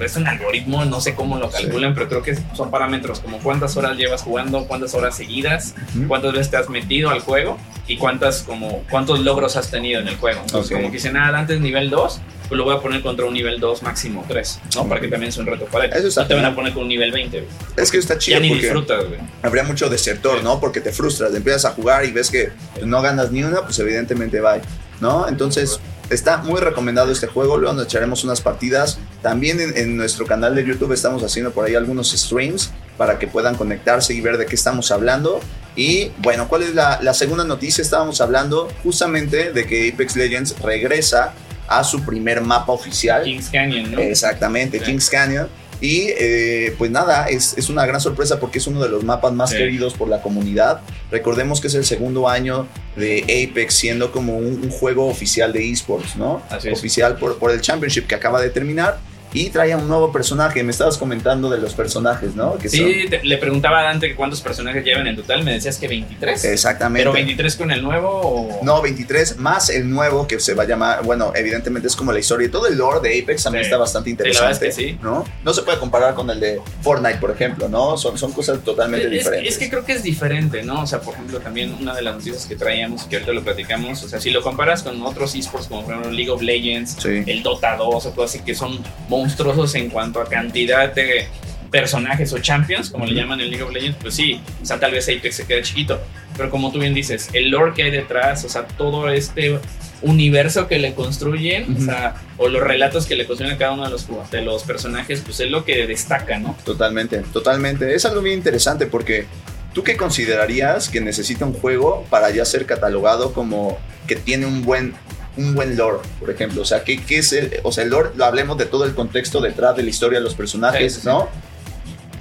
es 0.00 0.16
un 0.16 0.26
algoritmo, 0.26 0.84
no 0.84 1.00
sé 1.00 1.14
cómo 1.14 1.38
lo 1.38 1.50
calculan, 1.50 1.94
pero 1.94 2.08
creo 2.08 2.22
que 2.22 2.36
son 2.54 2.70
parámetros 2.70 3.20
como 3.20 3.38
cuántas 3.38 3.76
horas 3.76 3.96
llevas 3.96 4.22
jugando, 4.22 4.66
cuántas 4.66 4.94
horas 4.94 5.16
seguidas, 5.16 5.74
cuántas 6.08 6.32
veces 6.32 6.50
te 6.50 6.56
has 6.56 6.68
metido 6.68 7.10
al 7.10 7.20
juego 7.20 7.58
y 7.86 7.96
cuántas 7.96 8.42
como 8.42 8.82
cuántos 8.90 9.20
logros 9.20 9.56
has 9.56 9.70
tenido 9.70 10.00
en 10.00 10.08
el 10.08 10.16
juego. 10.16 10.40
Entonces, 10.40 10.76
como 10.76 10.90
que 10.90 10.98
si 10.98 11.10
nada 11.10 11.38
antes 11.38 11.60
nivel 11.60 11.90
2, 11.90 12.20
pues 12.48 12.58
lo 12.58 12.64
voy 12.64 12.76
a 12.76 12.80
poner 12.80 13.02
contra 13.02 13.26
un 13.26 13.34
nivel 13.34 13.58
2 13.58 13.82
máximo 13.82 14.24
3, 14.28 14.60
¿no? 14.74 14.88
Para 14.88 15.00
que 15.00 15.08
también 15.08 15.32
sea 15.32 15.42
un 15.42 15.48
reto 15.48 15.64
para 15.66 15.86
él. 15.86 15.92
Eso 15.92 16.20
no 16.20 16.26
te 16.26 16.34
van 16.34 16.44
a 16.44 16.54
poner 16.54 16.72
con 16.72 16.82
un 16.82 16.88
nivel 16.88 17.10
20. 17.10 17.46
Es 17.76 17.90
que 17.90 17.98
está 17.98 18.18
chido. 18.18 18.38
Ya 18.38 18.40
ni 18.40 18.54
disfrutas, 18.54 19.04
güey. 19.06 19.20
Habría 19.42 19.64
mucho 19.64 19.88
desertor, 19.88 20.42
¿no? 20.42 20.60
Porque 20.60 20.80
te 20.80 20.92
frustras, 20.92 21.34
empiezas 21.34 21.64
a 21.64 21.70
jugar 21.70 22.04
y 22.04 22.12
ves 22.12 22.30
que 22.30 22.50
no 22.84 23.02
ganas 23.02 23.32
ni 23.32 23.42
una, 23.42 23.62
pues 23.62 23.78
evidentemente 23.78 24.40
va, 24.40 24.58
¿no? 25.00 25.28
Entonces 25.28 25.80
Está 26.10 26.36
muy 26.38 26.60
recomendado 26.60 27.10
este 27.10 27.26
juego, 27.26 27.58
luego 27.58 27.74
nos 27.74 27.86
echaremos 27.86 28.22
unas 28.22 28.40
partidas. 28.40 28.98
También 29.26 29.58
en, 29.74 29.96
nuestro 29.96 30.24
canal 30.24 30.54
de 30.54 30.64
YouTube 30.64 30.92
estamos 30.92 31.20
haciendo 31.24 31.50
por 31.50 31.66
ahí 31.66 31.74
algunos 31.74 32.12
streams 32.12 32.70
para 32.96 33.18
que 33.18 33.26
puedan 33.26 33.56
conectarse 33.56 34.14
y 34.14 34.20
ver 34.20 34.38
de 34.38 34.46
qué 34.46 34.54
estamos 34.54 34.92
hablando. 34.92 35.40
Y 35.74 36.12
bueno, 36.18 36.46
¿cuál 36.46 36.62
es 36.62 36.76
la, 36.76 37.12
segunda 37.12 37.42
noticia? 37.42 37.82
Estábamos 37.82 38.20
hablando 38.20 38.68
justamente 38.84 39.52
de 39.52 39.66
que 39.66 39.90
Apex 39.92 40.14
Legends 40.14 40.56
regresa 40.60 41.32
a 41.66 41.82
su 41.82 42.04
primer 42.04 42.40
mapa 42.40 42.70
oficial. 42.70 43.24
Kings 43.24 43.48
Canyon, 43.50 43.90
¿no? 43.90 43.98
Exactamente, 43.98 44.78
Kings 44.78 45.10
Canyon. 45.10 45.48
Y 45.80 46.04
eh, 46.16 46.76
pues 46.78 46.92
nada, 46.92 47.26
es, 47.26 47.58
es, 47.58 47.68
una 47.68 47.84
gran 47.84 48.00
sorpresa 48.00 48.38
porque 48.38 48.58
es 48.58 48.66
uno 48.68 48.80
de 48.80 48.88
los 48.88 49.02
mapas 49.02 49.32
más 49.32 49.52
queridos 49.52 49.94
por 49.94 50.08
la 50.08 50.22
comunidad. 50.22 50.82
Recordemos 51.10 51.60
que 51.60 51.66
es 51.66 51.74
el 51.74 51.84
segundo 51.84 52.28
año 52.28 52.68
de 52.94 53.24
Apex 53.24 53.74
siendo 53.74 54.12
como 54.12 54.38
un, 54.38 54.70
juego 54.70 55.08
oficial 55.08 55.52
de 55.52 55.68
esports, 55.68 56.14
¿no? 56.14 56.42
oficial 56.72 57.16
por, 57.16 57.38
por 57.38 57.50
el 57.50 57.60
Championship 57.60 58.06
que 58.06 58.14
acaba 58.14 58.40
de 58.40 58.50
terminar 58.50 59.00
y 59.36 59.50
traía 59.50 59.76
un 59.76 59.86
nuevo 59.86 60.10
personaje. 60.10 60.62
Me 60.62 60.70
estabas 60.70 60.96
comentando 60.96 61.50
de 61.50 61.58
los 61.58 61.74
personajes, 61.74 62.34
¿no? 62.34 62.56
Que 62.56 62.70
sí, 62.70 63.06
le 63.22 63.36
preguntaba 63.36 63.80
a 63.80 63.82
Dante 63.82 64.14
cuántos 64.14 64.40
personajes 64.40 64.82
llevan 64.82 65.06
en 65.06 65.16
total. 65.16 65.44
Me 65.44 65.52
decías 65.52 65.76
que 65.76 65.88
23. 65.88 66.42
Exactamente. 66.46 67.02
¿Pero 67.02 67.12
23 67.12 67.56
con 67.56 67.70
el 67.70 67.82
nuevo 67.82 68.08
o...? 68.08 68.64
No, 68.64 68.80
23 68.80 69.36
más 69.36 69.68
el 69.68 69.90
nuevo 69.90 70.26
que 70.26 70.40
se 70.40 70.54
va 70.54 70.62
a 70.62 70.66
llamar. 70.66 71.02
Bueno, 71.04 71.32
evidentemente 71.34 71.86
es 71.88 71.94
como 71.94 72.12
la 72.12 72.18
historia. 72.18 72.46
Y 72.46 72.50
todo 72.50 72.66
el 72.66 72.78
lore 72.78 73.06
de 73.06 73.20
Apex 73.20 73.44
también 73.44 73.64
está 73.64 73.76
bastante 73.76 74.08
interesante. 74.08 74.72
Sí, 74.72 74.98
¿no? 75.02 75.24
no 75.44 75.52
se 75.52 75.62
puede 75.62 75.78
comparar 75.78 76.14
con 76.14 76.30
el 76.30 76.40
de 76.40 76.58
Fortnite, 76.80 77.18
por 77.18 77.30
ejemplo, 77.30 77.68
¿no? 77.68 77.98
Son, 77.98 78.16
son 78.16 78.32
cosas 78.32 78.60
totalmente 78.64 79.10
diferentes. 79.10 79.52
Es 79.52 79.58
que 79.58 79.68
creo 79.68 79.84
que 79.84 79.92
es 79.92 80.02
diferente, 80.02 80.62
¿no? 80.62 80.82
O 80.82 80.86
sea, 80.86 81.00
por 81.00 81.12
ejemplo, 81.12 81.40
también 81.40 81.76
una 81.78 81.94
de 81.94 82.00
las 82.00 82.14
noticias 82.14 82.46
que 82.46 82.56
traíamos, 82.56 83.04
que 83.04 83.16
ahorita 83.16 83.32
lo 83.32 83.44
platicamos, 83.44 84.02
o 84.02 84.08
sea, 84.08 84.18
si 84.18 84.30
lo 84.30 84.42
comparas 84.42 84.82
con 84.82 85.02
otros 85.02 85.34
esports 85.34 85.66
como 85.66 85.84
por 85.84 85.92
ejemplo 85.92 86.10
League 86.10 86.30
of 86.30 86.40
Legends, 86.40 87.04
el 87.04 87.42
Dota 87.42 87.76
2 87.76 88.06
o 88.06 88.10
todo 88.10 88.24
así, 88.24 88.40
que 88.40 88.54
son 88.54 88.78
monstruosos 89.26 89.74
en 89.74 89.90
cuanto 89.90 90.20
a 90.20 90.28
cantidad 90.28 90.94
de 90.94 91.26
personajes 91.70 92.32
o 92.32 92.38
champions, 92.38 92.90
como 92.90 93.06
le 93.06 93.14
llaman 93.14 93.40
en 93.40 93.50
League 93.50 93.62
of 93.62 93.72
Legends, 93.72 93.98
pues 94.00 94.14
sí, 94.14 94.40
o 94.62 94.64
sea, 94.64 94.78
tal 94.78 94.92
vez 94.92 95.08
Apex 95.08 95.34
se 95.34 95.46
queda 95.46 95.62
chiquito, 95.62 96.00
pero 96.36 96.48
como 96.48 96.70
tú 96.70 96.78
bien 96.78 96.94
dices, 96.94 97.28
el 97.32 97.50
lore 97.50 97.72
que 97.74 97.82
hay 97.82 97.90
detrás, 97.90 98.44
o 98.44 98.48
sea, 98.48 98.66
todo 98.66 99.08
este 99.08 99.58
universo 100.02 100.68
que 100.68 100.78
le 100.78 100.94
construyen, 100.94 101.76
o 101.76 101.80
sea, 101.80 102.14
o 102.36 102.48
los 102.48 102.62
relatos 102.62 103.06
que 103.06 103.16
le 103.16 103.26
construyen 103.26 103.56
a 103.56 103.58
cada 103.58 103.72
uno 103.72 103.84
de 103.84 103.90
los, 103.90 104.06
de 104.30 104.42
los 104.42 104.62
personajes, 104.62 105.22
pues 105.24 105.40
es 105.40 105.50
lo 105.50 105.64
que 105.64 105.86
destaca, 105.88 106.38
¿no? 106.38 106.56
Totalmente, 106.64 107.18
totalmente. 107.32 107.92
Es 107.94 108.04
algo 108.04 108.22
bien 108.22 108.36
interesante 108.36 108.86
porque 108.86 109.26
¿tú 109.74 109.82
qué 109.82 109.96
considerarías 109.96 110.88
que 110.88 111.00
necesita 111.00 111.44
un 111.44 111.52
juego 111.52 112.06
para 112.10 112.30
ya 112.30 112.44
ser 112.44 112.64
catalogado 112.64 113.32
como 113.32 113.78
que 114.06 114.14
tiene 114.14 114.46
un 114.46 114.62
buen 114.62 114.94
un 115.36 115.54
buen 115.54 115.76
lore, 115.76 115.98
por 116.18 116.30
ejemplo. 116.30 116.62
O 116.62 116.64
sea, 116.64 116.84
¿qué, 116.84 117.02
qué 117.02 117.18
es 117.18 117.32
el, 117.32 117.60
o 117.62 117.72
sea, 117.72 117.84
el 117.84 117.90
lore? 117.90 118.10
Lo 118.16 118.24
hablemos 118.24 118.58
de 118.58 118.66
todo 118.66 118.84
el 118.84 118.94
contexto 118.94 119.40
detrás 119.40 119.76
de 119.76 119.82
la 119.82 119.90
historia 119.90 120.18
de 120.18 120.24
los 120.24 120.34
personajes, 120.34 121.04
¿no? 121.04 121.28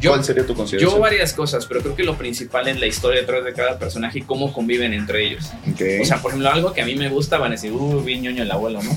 ¿Cuál 0.07 0.23
sería 0.23 0.45
tu 0.45 0.55
consideración? 0.55 0.95
Yo 0.95 0.99
varias 0.99 1.33
cosas, 1.33 1.65
pero 1.65 1.81
creo 1.81 1.95
que 1.95 2.03
lo 2.03 2.17
principal 2.17 2.67
es 2.67 2.79
la 2.79 2.87
historia 2.87 3.21
detrás 3.21 3.43
de 3.43 3.53
cada 3.53 3.79
personaje 3.79 4.19
y 4.19 4.21
cómo 4.21 4.53
conviven 4.53 4.93
entre 4.93 5.25
ellos. 5.25 5.51
O 6.01 6.05
sea, 6.05 6.21
por 6.21 6.31
ejemplo, 6.31 6.49
algo 6.49 6.73
que 6.73 6.81
a 6.81 6.85
mí 6.85 6.95
me 6.95 7.09
gusta, 7.09 7.37
van 7.37 7.51
a 7.51 7.55
decir, 7.55 7.71
uh, 7.71 8.01
bien 8.01 8.21
ñoño 8.21 8.43
el 8.43 8.51
abuelo, 8.51 8.81
¿no? 8.81 8.91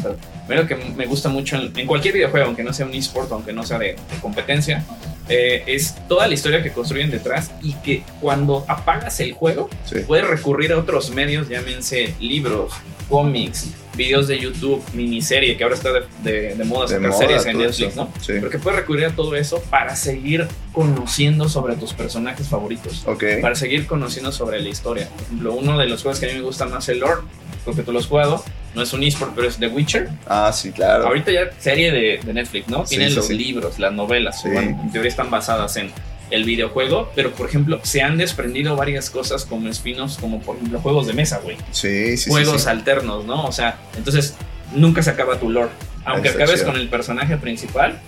Pero 0.46 0.66
que 0.66 0.76
me 0.76 1.06
gusta 1.06 1.28
mucho 1.28 1.56
en, 1.56 1.86
cualquier 1.86 2.14
videojuego, 2.14 2.46
aunque 2.46 2.64
no 2.64 2.72
sea 2.72 2.86
un 2.86 2.94
eSport, 2.94 3.30
aunque 3.32 3.52
no 3.52 3.64
sea 3.64 3.78
de, 3.78 3.96
competencia, 4.20 4.84
eh, 5.28 5.62
es 5.66 5.94
toda 6.08 6.26
la 6.26 6.34
historia 6.34 6.62
que 6.62 6.72
construyen 6.72 7.10
detrás 7.10 7.50
y 7.62 7.74
que 7.74 8.02
cuando 8.20 8.64
apagas 8.66 9.20
el 9.20 9.32
juego, 9.32 9.68
puedes 10.06 10.26
recurrir 10.26 10.72
a 10.72 10.78
otros 10.78 11.10
medios, 11.10 11.48
llámense 11.48 12.14
libros, 12.18 12.72
cómics, 13.08 13.68
videos 13.98 14.28
de 14.28 14.38
YouTube, 14.38 14.82
miniserie, 14.94 15.56
que 15.56 15.64
ahora 15.64 15.74
está 15.74 15.90
de, 16.22 16.54
moda 16.64 16.88
sacar 16.88 17.12
series 17.12 17.44
en 17.44 17.58
Netflix, 17.58 17.96
¿no? 17.96 18.10
Sí. 18.20 18.28
Pero 18.28 18.48
que 18.48 18.58
puedes 18.58 18.78
recurrir 18.78 19.06
a 19.06 19.10
todo 19.10 19.34
eso 19.34 19.60
para 19.68 19.96
seguir 19.96 20.46
conociendo 20.72 21.48
sobre 21.48 21.74
tus 21.74 21.92
personajes 21.92 22.48
favoritos. 22.48 23.02
Ok. 23.06 23.24
Para 23.42 23.56
seguir 23.56 23.86
conociendo 23.86 24.32
sobre 24.32 24.60
la 24.60 24.68
historia. 24.68 25.08
Por 25.08 25.22
ejemplo, 25.24 25.52
uno 25.54 25.78
de 25.78 25.86
los 25.86 26.02
juegos 26.02 26.20
que 26.20 26.26
a 26.26 26.28
mí 26.30 26.36
me 26.36 26.42
gusta 26.42 26.66
más 26.66 26.88
el 26.88 27.00
lore, 27.00 27.22
porque 27.64 27.82
tú 27.82 27.92
lo 27.92 27.98
has 27.98 28.06
jugado, 28.06 28.42
no 28.74 28.82
es 28.82 28.92
un 28.92 29.02
eSport, 29.02 29.34
pero 29.34 29.48
es 29.48 29.58
The 29.58 29.66
Witcher. 29.66 30.08
Ah, 30.26 30.52
sí, 30.54 30.70
claro. 30.70 31.08
Ahorita 31.08 31.32
ya 31.32 31.50
serie 31.58 31.90
de, 31.90 32.32
Netflix, 32.32 32.68
¿no? 32.68 32.84
Tienen 32.84 33.14
los 33.14 33.28
libros, 33.28 33.78
las 33.80 33.92
novelas, 33.92 34.42
bueno, 34.44 34.80
en 34.80 34.92
teoría 34.92 35.10
están 35.10 35.30
basadas 35.30 35.76
en 35.76 35.90
el 36.30 36.44
videojuego, 36.44 37.10
pero 37.14 37.32
por 37.32 37.48
ejemplo, 37.48 37.80
se 37.82 38.02
han 38.02 38.18
desprendido 38.18 38.76
varias 38.76 39.10
cosas 39.10 39.44
como 39.44 39.68
espinos, 39.68 40.18
como 40.18 40.40
por 40.40 40.56
ejemplo 40.56 40.80
juegos 40.80 41.06
de 41.06 41.12
mesa, 41.12 41.40
güey. 41.42 41.56
Sí, 41.70 42.16
sí, 42.16 42.30
Juegos 42.30 42.66
alternos, 42.66 43.24
¿no? 43.24 43.44
O 43.44 43.52
sea, 43.52 43.78
entonces 43.96 44.36
nunca 44.74 45.02
se 45.02 45.10
acaba 45.10 45.38
tu 45.38 45.50
lore. 45.50 45.70
Aunque 46.04 46.30
acabes 46.30 46.62
con 46.62 46.76
el 46.76 46.88
personaje 46.88 47.36
principal, 47.36 48.00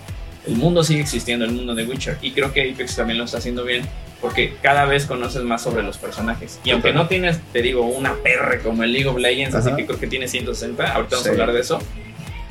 el 0.47 0.55
mundo 0.55 0.83
sigue 0.83 1.01
existiendo, 1.01 1.45
el 1.45 1.51
mundo 1.51 1.75
de 1.75 1.85
Witcher. 1.85 2.17
Y 2.21 2.31
creo 2.31 2.51
que 2.51 2.71
Apex 2.71 2.95
también 2.95 3.19
lo 3.19 3.25
está 3.25 3.37
haciendo 3.37 3.63
bien, 3.63 3.83
porque 4.19 4.55
cada 4.61 4.85
vez 4.85 5.05
conoces 5.05 5.43
más 5.43 5.61
sobre 5.61 5.83
los 5.83 5.97
personajes. 5.97 6.59
Y 6.63 6.71
aunque 6.71 6.93
no 6.93 7.07
tienes, 7.07 7.39
te 7.53 7.61
digo, 7.61 7.85
una 7.85 8.15
PR 8.15 8.59
como 8.63 8.83
el 8.83 8.91
League 8.91 9.07
of 9.07 9.17
Legends, 9.17 9.55
así 9.55 9.71
que 9.75 9.85
creo 9.85 9.99
que 9.99 10.07
tiene 10.07 10.27
160, 10.27 10.93
ahorita 10.93 11.15
vamos 11.15 11.27
a 11.27 11.31
hablar 11.31 11.53
de 11.53 11.59
eso 11.59 11.79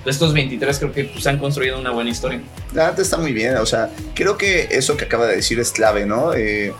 estos 0.07 0.33
23 0.33 0.79
creo 0.79 0.93
que 0.93 1.05
pues, 1.05 1.27
han 1.27 1.39
construido 1.39 1.79
una 1.79 1.91
buena 1.91 2.11
historia. 2.11 2.41
La 2.75 2.91
está 2.91 3.17
muy 3.17 3.33
bien, 3.33 3.57
o 3.57 3.67
sea, 3.67 3.91
creo 4.15 4.39
que 4.39 4.69
eso 4.71 4.97
que 4.97 5.05
acaba 5.05 5.27
de 5.27 5.37
decir 5.37 5.59
es 5.61 5.73
clave, 5.73 6.07
¿no? 6.07 6.35
Eh, 6.35 6.73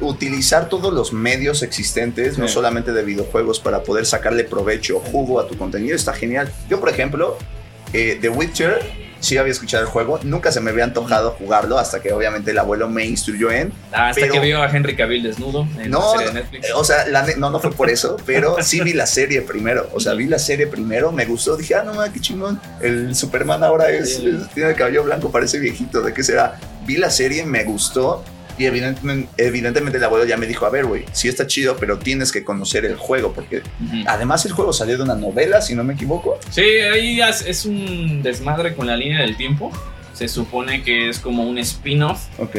utilizar 0.00 0.68
todos 0.68 0.92
los 0.92 1.12
medios 1.12 1.62
existentes, 1.62 2.38
no 2.38 2.48
solamente 2.48 2.92
de 2.92 3.02
videojuegos, 3.02 3.60
para 3.60 3.82
poder 3.82 4.06
sacarle 4.06 4.44
provecho, 4.44 5.00
jugo 5.00 5.40
a 5.40 5.46
tu 5.46 5.56
contenido, 5.56 5.94
está 5.94 6.12
genial. 6.12 6.52
Yo, 6.68 6.80
por 6.80 6.88
ejemplo, 6.88 7.38
eh, 7.92 8.18
The 8.20 8.28
Witcher 8.28 9.03
sí 9.24 9.36
había 9.38 9.52
escuchado 9.52 9.82
el 9.82 9.88
juego, 9.88 10.20
nunca 10.22 10.52
se 10.52 10.60
me 10.60 10.70
había 10.70 10.84
antojado 10.84 11.32
jugarlo 11.32 11.78
hasta 11.78 12.00
que 12.00 12.12
obviamente 12.12 12.50
el 12.52 12.58
abuelo 12.58 12.88
me 12.88 13.04
instruyó 13.04 13.50
en. 13.50 13.72
Ah, 13.92 14.10
hasta 14.10 14.28
que 14.28 14.40
vio 14.40 14.62
a 14.62 14.70
Henry 14.70 14.94
Cavill 14.94 15.22
desnudo 15.22 15.66
en 15.78 15.90
no, 15.90 16.00
la 16.00 16.10
serie 16.10 16.26
de 16.26 16.32
Netflix. 16.34 16.68
O 16.74 16.84
sea, 16.84 17.04
no, 17.38 17.50
no 17.50 17.60
fue 17.60 17.72
por 17.72 17.90
eso, 17.90 18.16
pero 18.26 18.56
sí 18.62 18.80
vi 18.80 18.92
la 18.92 19.06
serie 19.06 19.42
primero. 19.42 19.88
O 19.92 20.00
sea, 20.00 20.14
vi 20.14 20.26
la 20.26 20.38
serie 20.38 20.66
primero, 20.66 21.10
me 21.10 21.24
gustó, 21.24 21.56
dije, 21.56 21.74
ah, 21.74 21.82
no 21.82 21.94
qué 22.12 22.20
chingón. 22.20 22.60
El 22.80 23.14
Superman 23.14 23.64
ahora 23.64 23.90
es, 23.90 24.20
tiene 24.54 24.70
el 24.70 24.76
cabello 24.76 25.04
blanco, 25.04 25.30
parece 25.30 25.58
viejito, 25.58 26.02
¿de 26.02 26.12
qué 26.12 26.22
será? 26.22 26.58
Vi 26.86 26.96
la 26.96 27.10
serie, 27.10 27.44
me 27.44 27.64
gustó 27.64 28.22
y 28.58 28.66
evidentemente, 28.66 29.28
evidentemente 29.36 29.98
el 29.98 30.04
abuelo 30.04 30.24
ya 30.24 30.36
me 30.36 30.46
dijo, 30.46 30.66
a 30.66 30.70
ver, 30.70 30.86
güey, 30.86 31.04
sí 31.12 31.28
está 31.28 31.46
chido, 31.46 31.76
pero 31.76 31.98
tienes 31.98 32.32
que 32.32 32.44
conocer 32.44 32.84
el 32.84 32.96
juego, 32.96 33.32
porque 33.32 33.62
además 34.06 34.44
el 34.46 34.52
juego 34.52 34.72
salió 34.72 34.96
de 34.96 35.02
una 35.02 35.14
novela, 35.14 35.60
si 35.60 35.74
no 35.74 35.84
me 35.84 35.94
equivoco. 35.94 36.38
Sí, 36.50 36.62
ahí 36.62 37.20
es 37.20 37.64
un 37.64 38.22
desmadre 38.22 38.74
con 38.74 38.86
la 38.86 38.96
línea 38.96 39.20
del 39.20 39.36
tiempo. 39.36 39.72
Se 40.12 40.28
supone 40.28 40.84
que 40.84 41.08
es 41.08 41.18
como 41.18 41.42
un 41.42 41.58
spin-off. 41.58 42.26
Ok. 42.38 42.54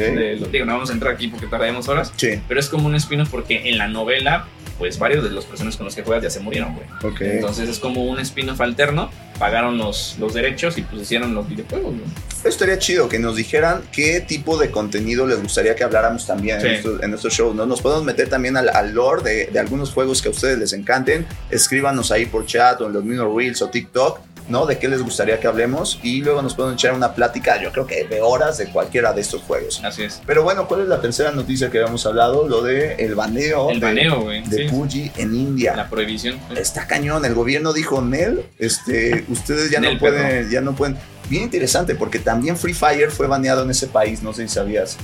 digo, 0.52 0.66
no 0.66 0.74
vamos 0.74 0.90
a 0.90 0.92
entrar 0.92 1.14
aquí 1.14 1.28
porque 1.28 1.46
tardaremos 1.46 1.88
horas. 1.88 2.12
Sí. 2.16 2.38
Pero 2.46 2.60
es 2.60 2.68
como 2.68 2.86
un 2.86 2.94
spin-off 2.94 3.30
porque 3.30 3.70
en 3.70 3.78
la 3.78 3.88
novela 3.88 4.46
pues 4.78 4.98
varios 4.98 5.24
de 5.24 5.30
los 5.30 5.44
personas 5.44 5.76
con 5.76 5.86
los 5.86 5.94
que 5.94 6.02
juegas 6.02 6.22
ya 6.22 6.30
se 6.30 6.40
murieron, 6.40 6.74
güey. 6.74 6.86
Okay. 7.12 7.30
Entonces 7.32 7.68
es 7.68 7.78
como 7.78 8.04
un 8.04 8.18
spin-off 8.20 8.60
alterno, 8.60 9.10
pagaron 9.38 9.78
los, 9.78 10.16
los 10.18 10.34
derechos 10.34 10.78
y 10.78 10.82
pues 10.82 11.02
hicieron 11.02 11.34
los 11.34 11.48
videojuegos, 11.48 11.94
güey. 11.94 12.04
estaría 12.44 12.78
chido 12.78 13.08
que 13.08 13.18
nos 13.18 13.36
dijeran 13.36 13.82
qué 13.92 14.20
tipo 14.20 14.58
de 14.58 14.70
contenido 14.70 15.26
les 15.26 15.40
gustaría 15.40 15.74
que 15.74 15.84
habláramos 15.84 16.26
también 16.26 16.60
en, 16.60 17.14
estos, 17.14 17.32
shows, 17.32 17.54
¿no? 17.54 17.66
Nos 17.66 17.80
podemos 17.80 18.04
meter 18.04 18.28
también 18.28 18.56
al, 18.56 18.68
al 18.68 18.92
lore 18.92 19.22
de, 19.22 19.46
de, 19.46 19.58
algunos 19.58 19.92
juegos 19.92 20.22
que 20.22 20.28
a 20.28 20.30
ustedes 20.30 20.58
les 20.58 20.72
encanten, 20.72 21.26
escríbanos 21.50 22.12
ahí 22.12 22.26
por 22.26 22.46
chat 22.46 22.80
o 22.80 22.86
en 22.86 22.92
los 22.92 23.04
mismos 23.04 23.34
Reels 23.34 23.62
o 23.62 23.68
TikTok 23.68 24.20
¿no? 24.48 24.66
De 24.66 24.78
qué 24.78 24.88
les 24.88 25.02
gustaría 25.02 25.40
que 25.40 25.46
hablemos 25.46 25.98
y 26.02 26.22
luego 26.22 26.42
nos 26.42 26.54
pueden 26.54 26.74
echar 26.74 26.94
una 26.94 27.14
plática, 27.14 27.60
yo 27.60 27.72
creo 27.72 27.86
que 27.86 28.04
de 28.04 28.20
horas 28.20 28.58
de 28.58 28.66
cualquiera 28.66 29.12
de 29.12 29.20
estos 29.20 29.42
juegos. 29.42 29.82
Así 29.84 30.04
es. 30.04 30.22
Pero 30.26 30.42
bueno, 30.42 30.66
¿cuál 30.68 30.82
es 30.82 30.88
la 30.88 31.00
tercera 31.00 31.30
noticia 31.32 31.70
que 31.70 31.78
habíamos 31.78 32.04
hablado? 32.06 32.48
Lo 32.48 32.62
de 32.62 32.94
el 32.94 33.14
baneo. 33.14 33.70
El 33.70 33.80
baneo, 33.80 34.22
güey. 34.22 34.42
De, 34.42 34.68
Fuji 34.68 35.10
en 35.16 35.34
India. 35.34 35.74
La 35.76 35.88
prohibición. 35.88 36.38
Está 36.56 36.86
cañón. 36.86 37.24
El 37.24 37.34
gobierno 37.34 37.72
dijo, 37.72 38.02
Nel, 38.02 38.44
este, 38.58 39.24
ustedes 39.28 39.70
ya 39.70 39.80
no 39.80 39.98
pueden, 39.98 40.50
ya 40.50 40.60
no 40.60 40.74
pueden. 40.74 40.96
Bien 41.28 41.42
interesante 41.42 41.94
porque 41.96 42.18
también 42.20 42.56
Free 42.56 42.74
Fire 42.74 43.10
fue 43.10 43.26
baneado 43.26 43.62
en 43.64 43.70
ese 43.70 43.88
país, 43.88 44.22
no 44.22 44.32
sé 44.32 44.46
si 44.46 44.54
sabías. 44.54 44.96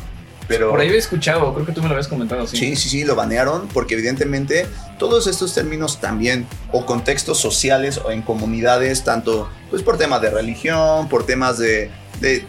Por 0.49 0.81
ahí 0.81 0.89
he 0.89 0.97
escuchado, 0.97 1.55
creo 1.55 1.67
que 1.67 1.73
tú 1.73 1.83
me 1.83 1.89
lo 1.89 1.95
habías 1.95 2.09
comentado, 2.09 2.47
sí. 2.47 2.57
Sí, 2.57 2.77
sí, 2.77 2.89
sí, 2.89 3.05
lo 3.05 3.15
banearon 3.15 3.69
porque 3.69 3.95
evidentemente 3.95 4.67
todos 4.99 5.27
estos 5.27 5.55
términos 5.55 6.01
también 6.01 6.47
o 6.73 6.85
contextos 6.85 7.39
sociales 7.39 7.99
o 7.99 8.11
en 8.11 8.23
comunidades, 8.23 9.05
tanto 9.05 9.49
pues 9.71 9.83
por 9.83 9.99
temas 9.99 10.21
de 10.21 10.31
religión, 10.31 11.09
por 11.09 11.25
temas 11.25 11.59
de, 11.59 11.91
de 12.21 12.45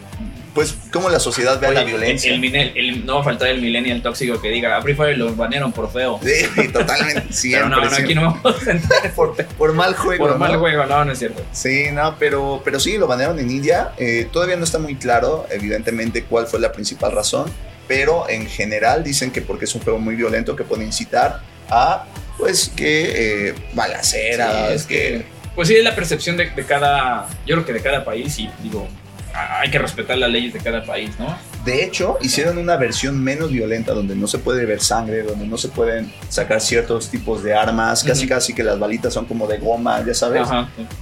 pues 0.54 0.76
cómo 0.92 1.10
la 1.10 1.18
sociedad 1.18 1.60
ve 1.60 1.66
a 1.66 1.72
la 1.72 1.84
violencia. 1.84 2.32
El, 2.32 3.04
no 3.04 3.16
va 3.16 3.20
a 3.22 3.24
faltar 3.24 3.48
el 3.48 3.60
millennial 3.60 4.00
tóxico 4.02 4.40
que 4.40 4.50
diga, 4.50 4.76
a 4.76 4.82
Free 4.82 4.94
Fire 4.94 5.18
lo 5.18 5.34
banearon 5.34 5.72
por 5.72 5.90
feo. 5.90 6.20
Sí, 6.22 6.68
totalmente. 6.68 7.34
pero 7.50 7.68
no, 7.68 7.84
no, 7.84 7.96
aquí 7.96 8.14
no 8.14 8.22
vamos 8.22 8.66
a 8.66 8.70
entrar 8.70 9.12
por, 9.14 9.34
por, 9.58 9.72
mal 9.72 9.94
juego. 9.94 10.28
Por 10.28 10.38
mal 10.38 10.56
juego, 10.56 10.86
no, 10.86 11.04
no 11.04 11.12
es 11.12 11.18
cierto. 11.18 11.42
Sí, 11.52 11.86
no, 11.92 12.16
pero, 12.18 12.62
pero 12.64 12.78
sí, 12.78 12.96
lo 12.98 13.08
banearon 13.08 13.38
en 13.40 13.50
India. 13.50 13.92
Eh, 13.98 14.28
todavía 14.32 14.56
no 14.56 14.64
está 14.64 14.78
muy 14.78 14.94
claro, 14.94 15.46
evidentemente, 15.50 16.22
cuál 16.22 16.46
fue 16.46 16.60
la 16.60 16.70
principal 16.70 17.10
razón 17.12 17.50
pero 17.86 18.28
en 18.28 18.46
general 18.46 19.04
dicen 19.04 19.30
que 19.30 19.42
porque 19.42 19.64
es 19.64 19.74
un 19.74 19.82
juego 19.82 19.98
muy 19.98 20.14
violento 20.14 20.56
que 20.56 20.64
puede 20.64 20.84
incitar 20.84 21.40
a, 21.70 22.06
pues, 22.38 22.70
que 22.74 23.48
eh, 23.48 23.54
balaceras, 23.74 24.72
es 24.72 24.86
que... 24.86 25.26
Pues 25.54 25.68
sí, 25.68 25.76
es 25.76 25.84
la 25.84 25.94
percepción 25.94 26.36
de, 26.36 26.50
de, 26.50 26.64
cada, 26.64 27.28
yo 27.46 27.54
creo 27.54 27.64
que 27.64 27.72
de 27.74 27.80
cada 27.80 28.04
país 28.04 28.38
y 28.40 28.50
digo, 28.60 28.88
hay 29.32 29.70
que 29.70 29.78
respetar 29.78 30.18
las 30.18 30.30
leyes 30.30 30.52
de 30.52 30.58
cada 30.60 30.84
país, 30.84 31.10
¿no? 31.18 31.36
De 31.64 31.82
hecho, 31.82 32.18
hicieron 32.20 32.58
una 32.58 32.76
versión 32.76 33.22
menos 33.22 33.50
violenta 33.50 33.94
donde 33.94 34.14
no 34.14 34.26
se 34.26 34.38
puede 34.38 34.66
ver 34.66 34.80
sangre, 34.80 35.22
donde 35.22 35.46
no 35.46 35.56
se 35.56 35.68
pueden 35.68 36.12
sacar 36.28 36.60
ciertos 36.60 37.08
tipos 37.08 37.42
de 37.42 37.54
armas, 37.54 38.04
casi 38.04 38.26
casi 38.26 38.54
que 38.54 38.62
las 38.62 38.78
balitas 38.78 39.14
son 39.14 39.24
como 39.24 39.46
de 39.46 39.58
goma, 39.58 40.04
ya 40.04 40.12
sabes. 40.12 40.46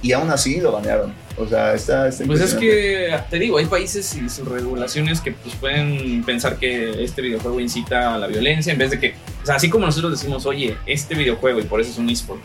Y 0.01 0.13
aún 0.13 0.29
así 0.31 0.61
lo 0.61 0.71
banearon. 0.71 1.13
O 1.35 1.47
sea, 1.47 1.73
está, 1.73 2.09
Pues 2.25 2.41
es 2.41 2.53
que, 2.53 3.13
te 3.29 3.39
digo, 3.39 3.57
hay 3.57 3.65
países 3.65 4.15
y 4.15 4.29
sus 4.29 4.47
regulaciones 4.47 5.19
que 5.19 5.31
pues, 5.31 5.55
pueden 5.55 6.23
pensar 6.23 6.57
que 6.57 7.03
este 7.03 7.21
videojuego 7.21 7.59
incita 7.59 8.13
a 8.13 8.17
la 8.17 8.27
violencia 8.27 8.71
en 8.71 8.79
vez 8.79 8.91
de 8.91 8.99
que, 8.99 9.15
o 9.41 9.45
sea, 9.45 9.55
así 9.55 9.69
como 9.69 9.85
nosotros 9.85 10.11
decimos, 10.11 10.45
oye, 10.45 10.77
este 10.85 11.15
videojuego, 11.15 11.59
y 11.59 11.63
por 11.63 11.81
eso 11.81 11.91
es 11.91 11.97
un 11.97 12.09
eSport, 12.09 12.41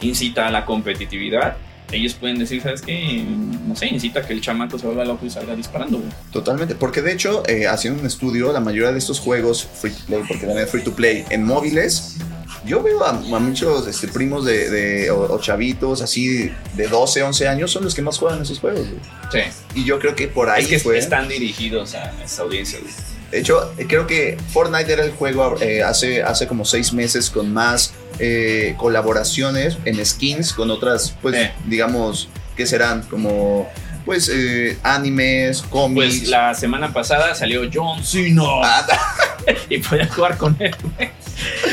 incita 0.00 0.48
a 0.48 0.50
la 0.50 0.64
competitividad 0.64 1.56
ellos 1.90 2.14
pueden 2.14 2.38
decir, 2.38 2.62
¿sabes 2.62 2.82
qué? 2.82 3.24
No 3.66 3.76
sé, 3.76 3.86
incita 3.86 4.20
a 4.20 4.26
que 4.26 4.32
el 4.32 4.40
chamaco 4.40 4.78
se 4.78 4.86
vuelva 4.86 5.04
loco 5.04 5.26
y 5.26 5.30
salga 5.30 5.54
disparando, 5.54 6.02
Totalmente, 6.30 6.74
porque 6.74 7.02
de 7.02 7.12
hecho, 7.12 7.42
eh, 7.46 7.66
haciendo 7.66 8.00
un 8.00 8.06
estudio, 8.06 8.52
la 8.52 8.60
mayoría 8.60 8.92
de 8.92 8.98
estos 8.98 9.20
juegos 9.20 9.64
free 9.64 9.92
to 9.92 10.04
play, 10.06 10.22
porque 10.26 10.46
también 10.46 10.66
free 10.68 10.82
to 10.82 10.94
play 10.94 11.24
en 11.30 11.44
móviles, 11.44 12.16
yo 12.64 12.82
veo 12.82 13.04
a, 13.04 13.12
muchos 13.12 13.86
este, 13.88 14.08
primos 14.08 14.44
de, 14.44 15.10
o, 15.10 15.38
chavitos 15.40 16.00
así 16.00 16.50
de 16.76 16.88
12, 16.88 17.22
11 17.22 17.48
años 17.48 17.70
son 17.70 17.84
los 17.84 17.94
que 17.94 18.02
más 18.02 18.18
juegan 18.18 18.42
esos 18.42 18.60
juegos. 18.60 18.86
Sí. 19.32 19.40
Y 19.74 19.84
yo 19.84 19.98
creo 19.98 20.14
que 20.14 20.28
por 20.28 20.48
ahí 20.48 20.64
es 20.70 20.82
que 20.82 20.98
están 20.98 21.28
dirigidos 21.28 21.94
a 21.94 22.12
esa 22.22 22.42
audiencia. 22.42 22.78
De 23.32 23.40
hecho, 23.40 23.72
creo 23.88 24.06
que 24.06 24.36
Fortnite 24.52 24.92
era 24.92 25.04
el 25.04 25.10
juego 25.12 25.56
eh, 25.60 25.82
hace, 25.82 26.22
hace 26.22 26.46
como 26.46 26.64
seis 26.64 26.92
meses 26.92 27.30
con 27.30 27.52
más 27.52 27.94
eh, 28.24 28.76
colaboraciones 28.76 29.78
en 29.84 30.04
skins 30.06 30.52
con 30.52 30.70
otras, 30.70 31.16
pues, 31.20 31.50
digamos, 31.66 32.28
que 32.56 32.66
serán 32.66 33.02
como 33.02 33.68
pues 34.04 34.30
eh, 34.32 34.78
animes, 34.84 35.62
cómics. 35.62 36.18
Pues 36.18 36.28
la 36.28 36.54
semana 36.54 36.92
pasada 36.92 37.34
salió 37.34 37.68
John 37.72 38.04
Cena 38.04 38.42
ah, 38.62 38.86
y 39.68 39.78
podías 39.78 40.14
jugar 40.14 40.36
con 40.36 40.56
él. 40.60 40.72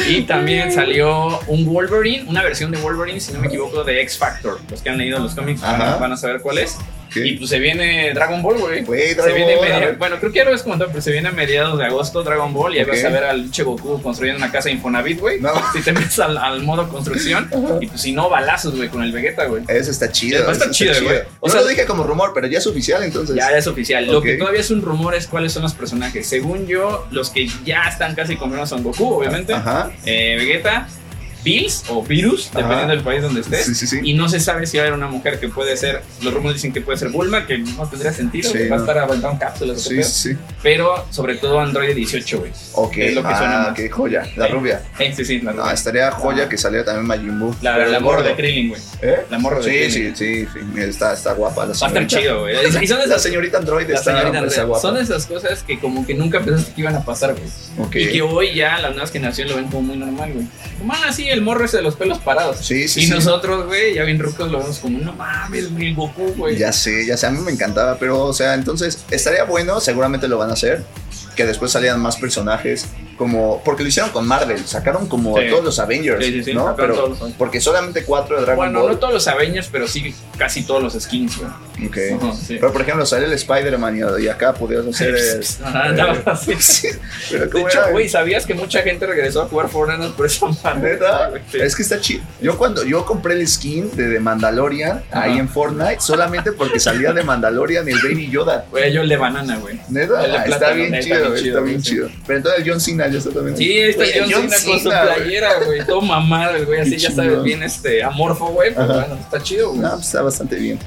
y 0.07 0.23
también 0.23 0.71
salió 0.71 1.39
un 1.45 1.65
Wolverine, 1.65 2.27
una 2.27 2.41
versión 2.41 2.71
de 2.71 2.79
Wolverine, 2.79 3.19
si 3.19 3.31
no 3.31 3.39
me 3.39 3.45
equivoco, 3.45 3.83
de 3.83 4.01
X 4.01 4.17
Factor. 4.17 4.59
Los 4.71 4.81
que 4.81 4.89
han 4.89 4.97
leído 4.97 5.19
los 5.19 5.35
cómics 5.35 5.61
van 5.61 6.11
a, 6.11 6.17
saber 6.17 6.41
cuál 6.41 6.57
es. 6.57 6.79
Y 7.15 7.37
pues 7.37 7.49
se 7.49 7.59
viene 7.59 8.11
Dragon 8.13 8.41
Ball, 8.41 8.57
güey. 8.59 8.85
Se 8.85 9.33
viene 9.33 9.95
bueno, 9.97 10.19
creo 10.19 10.31
que 10.31 10.37
ya 10.37 10.43
lo 10.43 10.49
habías 10.49 10.63
comentado, 10.63 10.89
pero 10.91 11.01
se 11.01 11.11
viene 11.11 11.29
a 11.29 11.31
mediados 11.31 11.77
de 11.77 11.85
agosto 11.85 12.23
Dragon 12.23 12.53
Ball 12.53 12.75
y 12.75 12.79
ahí 12.79 12.85
vas 12.85 13.03
a 13.03 13.09
ver 13.09 13.23
al 13.23 13.51
Che 13.51 13.63
Goku 13.63 14.01
construyendo 14.01 14.37
una 14.43 14.51
casa 14.51 14.69
Infonavit, 14.69 15.19
güey. 15.19 15.39
No. 15.39 15.51
Si 15.73 15.81
te 15.81 15.91
metes 15.91 16.19
al, 16.19 16.61
modo 16.63 16.89
construcción 16.89 17.49
y 17.81 17.87
pues 17.87 18.01
si 18.01 18.11
no, 18.11 18.29
balazos, 18.29 18.75
güey, 18.75 18.89
con 18.89 19.03
el 19.03 19.11
Vegeta, 19.11 19.45
güey. 19.45 19.63
Eso 19.67 19.91
está 19.91 20.11
chido. 20.11 20.41
Eso 20.41 20.51
está 20.51 20.71
chido, 20.71 20.93
güey. 21.03 21.19
O 21.39 21.49
sea, 21.49 21.61
lo 21.61 21.67
dije 21.67 21.85
como 21.85 22.03
rumor, 22.03 22.31
pero 22.33 22.47
ya 22.47 22.59
es 22.59 22.67
oficial 22.67 23.03
entonces. 23.03 23.35
Ya, 23.35 23.49
es 23.51 23.67
oficial. 23.67 24.05
Lo 24.05 24.21
que 24.21 24.35
todavía 24.35 24.61
es 24.61 24.71
un 24.71 24.81
rumor 24.81 25.15
es 25.15 25.27
cuáles 25.27 25.53
son 25.53 25.63
los 25.63 25.73
personajes. 25.73 26.27
Según 26.27 26.67
yo, 26.67 27.07
los 27.11 27.29
que 27.29 27.47
ya 27.65 27.83
están 27.83 28.15
casi 28.15 28.35
confirmados 28.35 28.69
son 28.69 28.83
Goku, 28.83 29.13
obviamente. 29.13 29.53
Ajá. 29.53 29.91
Eh, 30.05 30.35
Vegeta. 30.37 30.87
Bills 31.43 31.85
o 31.89 32.03
Virus, 32.03 32.51
dependiendo 32.53 32.93
del 32.93 33.01
país 33.01 33.21
donde 33.21 33.41
estés. 33.41 33.93
Y 34.03 34.13
no 34.13 34.27
se 34.29 34.39
sabe 34.39 34.65
si 34.67 34.77
va 34.77 34.83
a 34.83 34.87
haber 34.87 34.97
una 34.97 35.07
mujer 35.07 35.39
que 35.39 35.49
puede 35.49 35.77
ser, 35.77 36.01
los 36.21 36.33
rumores 36.33 36.55
dicen 36.55 36.73
que 36.73 36.81
puede 36.81 36.97
ser 36.97 37.09
Bulma, 37.09 37.45
que 37.45 37.57
no 37.57 37.87
tendría 37.87 38.11
sentido, 38.11 38.51
que 38.51 38.69
va 38.69 38.77
a 38.77 38.79
estar 38.79 38.97
aventando 38.97 39.39
cápsulas. 39.39 39.81
Sí, 39.81 40.03
sí, 40.03 40.37
Pero 40.61 41.05
sobre 41.09 41.35
todo 41.35 41.59
Android 41.59 41.95
18, 41.95 42.39
güey. 42.39 42.51
Ok, 42.73 42.97
es 42.97 43.15
lo 43.15 43.21
que 43.21 43.27
ah, 43.31 43.73
qué 43.75 43.89
joya, 43.89 44.27
la 44.35 44.47
rubia. 44.47 44.81
sí, 44.97 45.25
sí, 45.25 45.39
la 45.39 45.51
rubia. 45.51 45.73
estaría 45.73 46.11
joya 46.11 46.49
que 46.49 46.57
saliera 46.57 46.85
también 46.85 47.05
Majin 47.05 47.39
Buu. 47.39 47.55
La, 47.61 47.77
la 47.77 47.99
morra 47.99 48.21
de 48.21 48.35
Krillin, 48.35 48.69
güey. 48.69 48.81
¿Eh? 49.01 49.19
La 49.29 49.39
morra 49.39 49.59
de 49.59 49.63
Krillin. 49.65 50.15
Sí, 50.15 50.45
sí, 50.45 50.47
sí, 50.53 50.79
está, 50.81 51.13
está 51.13 51.33
guapa 51.33 51.65
la 51.65 51.73
señorita. 51.73 51.99
Va 51.99 51.99
a 51.99 52.03
estar 52.03 52.21
chido, 52.21 52.39
güey. 52.41 52.55
Y 52.83 52.87
son 52.87 52.97
esas, 52.99 53.07
la 53.07 53.19
señorita 53.19 53.57
Android 53.57 53.87
la 53.87 53.95
está, 53.95 54.11
señorita 54.11 54.39
Android. 54.39 54.67
Guapa. 54.67 54.81
Son 54.81 54.97
esas 54.97 55.25
cosas 55.25 55.63
que 55.63 55.79
como 55.79 56.05
que 56.05 56.13
nunca 56.13 56.39
pensaste 56.41 56.73
que 56.73 56.81
iban 56.81 56.95
a 56.95 57.03
pasar, 57.03 57.33
güey. 57.33 57.87
Okay. 57.87 58.03
Y 58.03 58.11
que 58.11 58.21
hoy 58.21 58.55
ya 58.55 58.79
las 58.79 58.91
nuevas 58.91 59.11
generaciones 59.11 59.51
lo 59.51 59.57
ven 59.57 59.69
como 59.69 59.81
muy 59.81 59.97
normal, 59.97 60.33
güey. 60.33 60.47
Como, 60.77 60.93
ah, 60.93 61.11
sí, 61.29 61.33
el 61.33 61.41
morro 61.41 61.65
ese 61.65 61.77
de 61.77 61.83
los 61.83 61.95
pelos 61.95 62.19
parados. 62.19 62.57
Sí, 62.57 62.87
sí. 62.87 63.05
Y 63.05 63.07
nosotros, 63.07 63.65
güey, 63.67 63.95
ya 63.95 64.03
bien 64.03 64.19
rucos 64.19 64.51
lo 64.51 64.59
vemos 64.59 64.79
como, 64.79 64.99
no 64.99 65.13
mames, 65.13 65.65
el 65.65 65.95
Goku, 65.95 66.33
güey. 66.35 66.57
Ya 66.57 66.71
sé, 66.71 67.05
ya 67.05 67.17
sé, 67.17 67.27
a 67.27 67.31
mí 67.31 67.39
me 67.39 67.51
encantaba, 67.51 67.97
pero, 67.97 68.23
o 68.23 68.33
sea, 68.33 68.53
entonces 68.53 69.03
estaría 69.11 69.43
bueno, 69.43 69.79
seguramente 69.79 70.27
lo 70.27 70.37
van 70.37 70.49
a 70.49 70.53
hacer, 70.53 70.83
que 71.35 71.45
después 71.45 71.71
salieran 71.71 71.99
más 71.99 72.17
personajes 72.17 72.87
como 73.19 73.61
porque 73.65 73.83
lo 73.83 73.89
hicieron 73.89 74.11
con 74.11 74.25
Marvel, 74.25 74.65
sacaron 74.65 75.05
como 75.09 75.35
todos 75.49 75.61
los 75.61 75.77
Avengers, 75.77 76.47
¿no? 76.53 76.73
Pero 76.77 77.17
porque 77.37 77.59
solamente 77.59 78.05
cuatro 78.05 78.37
de 78.37 78.43
Dragon 78.43 78.57
Ball. 78.57 78.73
Bueno, 78.73 78.93
no 78.93 78.97
todos 78.97 79.13
los 79.13 79.27
Avengers, 79.27 79.67
pero 79.69 79.89
sí 79.89 80.15
casi 80.37 80.63
todos 80.63 80.81
los 80.81 80.93
skins, 80.93 81.37
güey. 81.37 81.49
Ok. 81.85 81.97
Pero 82.47 82.71
por 82.71 82.81
ejemplo, 82.81 83.05
sale 83.05 83.25
el 83.25 83.33
Spider-Man 83.33 84.21
y 84.21 84.27
acá 84.29 84.53
podías 84.53 84.87
hacer 84.87 85.15
el, 85.15 85.45
Pero 87.29 87.45
de 87.45 87.61
hecho, 87.61 87.81
güey, 87.91 88.07
¿sabías 88.07 88.45
que 88.45 88.53
mucha 88.53 88.81
gente 88.83 89.05
regresó 89.05 89.41
a 89.41 89.47
jugar 89.47 89.67
Fortnite 89.67 90.13
por 90.15 90.25
esa 90.25 90.47
manera? 90.63 91.31
Es 91.51 91.75
que 91.75 91.81
está 91.81 91.99
chido. 91.99 92.23
Yo 92.41 92.57
cuando 92.57 92.85
yo 92.85 93.05
compré 93.05 93.33
el 93.33 93.45
skin 93.45 93.93
de, 93.97 94.17
Mandalorian 94.21 95.03
ahí 95.11 95.37
en 95.37 95.49
Fortnite 95.49 95.99
solamente 95.99 96.53
porque 96.53 96.79
salía 96.79 97.11
de 97.11 97.23
Mandalorian 97.23 97.85
el 97.89 97.99
Baby 98.01 98.29
Yoda. 98.29 98.65
Güey, 98.71 98.93
yo 98.93 99.01
el 99.01 99.09
de 99.09 99.17
banana, 99.17 99.57
güey. 99.57 99.77
Neta, 99.89 100.45
está, 100.45 100.71
bien 100.71 100.97
chido, 101.01 101.35
está 101.35 101.59
bien 101.59 101.81
chido. 101.81 102.09
Pero 102.25 102.37
entonces 102.37 102.63
el 102.63 102.71
John 102.71 102.79
Cena 102.79 103.08
Sí, 103.55 103.79
está 103.79 104.03
John, 104.29 104.49
Cena 104.49 104.55
con 104.65 104.79
su 104.79 104.89
playera, 104.89 105.63
güey, 105.65 105.85
todo 105.85 106.01
mamado, 106.01 106.65
güey, 106.65 106.81
así 106.81 106.97
ya 106.97 107.11
sabes, 107.11 107.43
bien 107.43 107.63
este, 107.63 108.03
amorfo, 108.03 108.47
güey, 108.47 108.73
pero 108.73 108.87
bueno, 108.87 109.15
está 109.15 109.41
chido, 109.41 109.69
güey. 109.69 109.81
No, 109.81 109.91
pues 109.91 110.05
está 110.05 110.21
bastante 110.21 110.55
bien. 110.55 110.79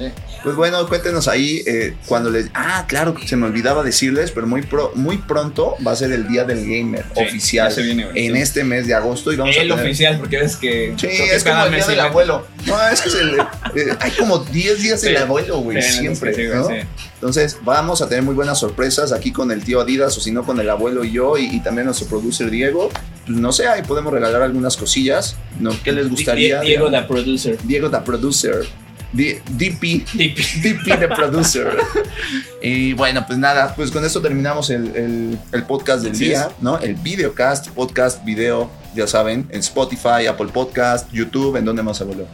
Pues 0.42 0.56
bueno, 0.56 0.86
cuéntenos 0.88 1.28
ahí 1.28 1.62
eh, 1.66 1.94
cuando 2.06 2.30
les... 2.30 2.50
Ah, 2.54 2.84
claro, 2.88 3.14
se 3.24 3.36
me 3.36 3.46
olvidaba 3.46 3.82
decirles, 3.82 4.30
pero 4.32 4.46
muy, 4.46 4.62
pro, 4.62 4.92
muy 4.94 5.18
pronto 5.18 5.76
va 5.86 5.92
a 5.92 5.96
ser 5.96 6.12
el 6.12 6.28
Día 6.28 6.44
del 6.44 6.60
Gamer 6.60 7.04
oficial. 7.14 7.72
en 7.76 8.36
este 8.36 8.64
mes 8.64 8.86
de 8.86 8.94
agosto 8.94 9.32
y 9.32 9.36
vamos 9.36 9.56
el 9.56 9.70
a 9.70 9.74
tener... 9.74 9.86
oficial, 9.86 10.18
porque 10.18 10.38
ves 10.38 10.56
que... 10.56 10.94
Sí, 10.96 11.06
es 11.06 11.44
como 11.44 11.64
el 11.64 11.74
Día 11.74 11.86
del 11.86 12.00
Abuelo. 12.00 12.46
No, 12.66 12.88
es 12.88 13.00
que 13.00 13.08
es 13.08 13.14
el, 13.14 13.36
eh, 13.74 13.96
hay 14.00 14.10
como 14.12 14.38
10 14.38 14.82
días 14.82 15.00
del 15.02 15.16
abuelo, 15.16 15.58
güey, 15.58 15.80
siempre, 15.82 16.48
¿no? 16.48 16.68
Entonces 17.14 17.58
vamos 17.62 18.02
a 18.02 18.08
tener 18.08 18.24
muy 18.24 18.34
buenas 18.34 18.58
sorpresas 18.58 19.12
aquí 19.12 19.32
con 19.32 19.50
el 19.52 19.62
tío 19.62 19.80
Adidas 19.80 20.16
o 20.18 20.20
si 20.20 20.32
no 20.32 20.44
con 20.44 20.58
el 20.60 20.68
abuelo 20.68 21.04
y 21.04 21.12
yo 21.12 21.38
y, 21.38 21.60
también 21.60 21.86
nuestro 21.86 22.06
producer 22.06 22.50
Diego. 22.50 22.90
Pues, 23.26 23.38
no 23.38 23.52
sé, 23.52 23.68
ahí 23.68 23.82
podemos 23.82 24.12
regalar 24.12 24.42
algunas 24.42 24.76
cosillas. 24.76 25.36
¿no? 25.60 25.70
¿Qué 25.82 25.92
les 25.92 26.08
gustaría? 26.10 26.60
Diego 26.60 26.90
da 26.90 27.06
Producer. 27.06 27.56
Diego 27.62 27.88
da 27.88 28.02
Producer. 28.02 28.66
DP, 29.12 30.06
DP, 30.14 30.98
the 30.98 31.08
producer. 31.08 31.76
y 32.62 32.94
bueno, 32.94 33.24
pues 33.26 33.38
nada, 33.38 33.74
pues 33.76 33.90
con 33.90 34.04
esto 34.06 34.22
terminamos 34.22 34.70
el, 34.70 35.38
el, 35.52 35.62
podcast 35.64 36.02
del 36.02 36.18
día, 36.18 36.48
¿no? 36.62 36.78
El 36.78 36.94
videocast, 36.94 37.68
podcast, 37.68 38.24
video, 38.24 38.70
ya 38.94 39.06
saben, 39.06 39.46
en 39.50 39.60
Spotify, 39.60 40.26
Apple 40.28 40.48
Podcast, 40.48 41.12
YouTube, 41.12 41.56
¿en 41.56 41.66
dónde 41.66 41.82
más 41.82 41.98
se 41.98 42.04
volvió? 42.04 42.26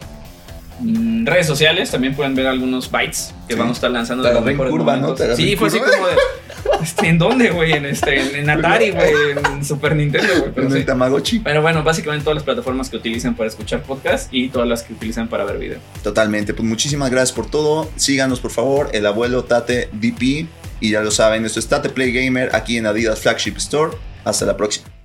Mm, 0.81 1.27
redes 1.27 1.47
sociales 1.47 1.91
también 1.91 2.15
pueden 2.15 2.35
ver 2.35 2.47
algunos 2.47 2.91
bytes 2.91 3.35
que 3.49 3.55
vamos 3.55 3.73
a 3.73 3.75
estar 3.75 3.91
lanzando 3.91 4.23
de 4.23 4.35
los 4.35 4.69
curva, 4.69 4.97
¿no? 4.97 5.17
Sí, 5.37 5.57
fue 5.57 5.69
así 5.69 5.79
como 5.79 6.07
de. 6.07 6.15
Este, 6.83 7.09
¿En 7.09 7.19
dónde, 7.19 7.51
güey? 7.51 7.73
En, 7.73 7.87
este, 7.87 8.39
en, 8.39 8.49
Atari, 8.49 8.91
güey, 8.93 9.13
en 9.33 9.65
Super 9.65 9.97
Nintendo, 9.97 10.29
güey. 10.39 10.53
Pero 10.55 10.67
en 10.69 10.77
el 10.77 10.85
Tamagotchi. 10.85 11.41
Pero 11.41 11.63
bueno, 11.63 11.83
básicamente 11.83 12.25
todas 12.25 12.37
las 12.37 12.45
plataformas 12.45 12.89
que 12.91 12.97
utilizan 12.97 13.35
para 13.35 13.49
escuchar 13.49 13.83
podcast 13.83 14.33
y 14.33 14.49
todas 14.49 14.69
las 14.69 14.83
que 14.83 14.93
utilizan 14.93 15.29
para 15.29 15.45
ver 15.45 15.59
video. 15.59 15.79
Totalmente. 16.03 16.55
Pues 16.55 16.69
muchísimas 16.69 17.11
gracias 17.11 17.33
por 17.33 17.51
todo. 17.51 17.91
Síganos, 17.97 18.41
por 18.41 18.51
favor. 18.51 18.91
El 18.93 19.07
abuelo 19.07 19.45
Tate 19.45 19.89
DP. 19.93 20.49
Y 20.81 20.91
ya 20.91 21.01
lo 21.01 21.11
saben, 21.11 21.45
esto 21.45 21.59
es 21.59 21.67
Tate 21.67 21.89
Play 21.89 22.13
Gamer 22.13 22.55
aquí 22.55 22.77
en 22.77 22.87
Adidas 22.87 23.21
Flagship 23.21 23.57
Store. 23.57 23.97
Hasta 24.25 24.47
la 24.47 24.57
próxima. 24.57 24.98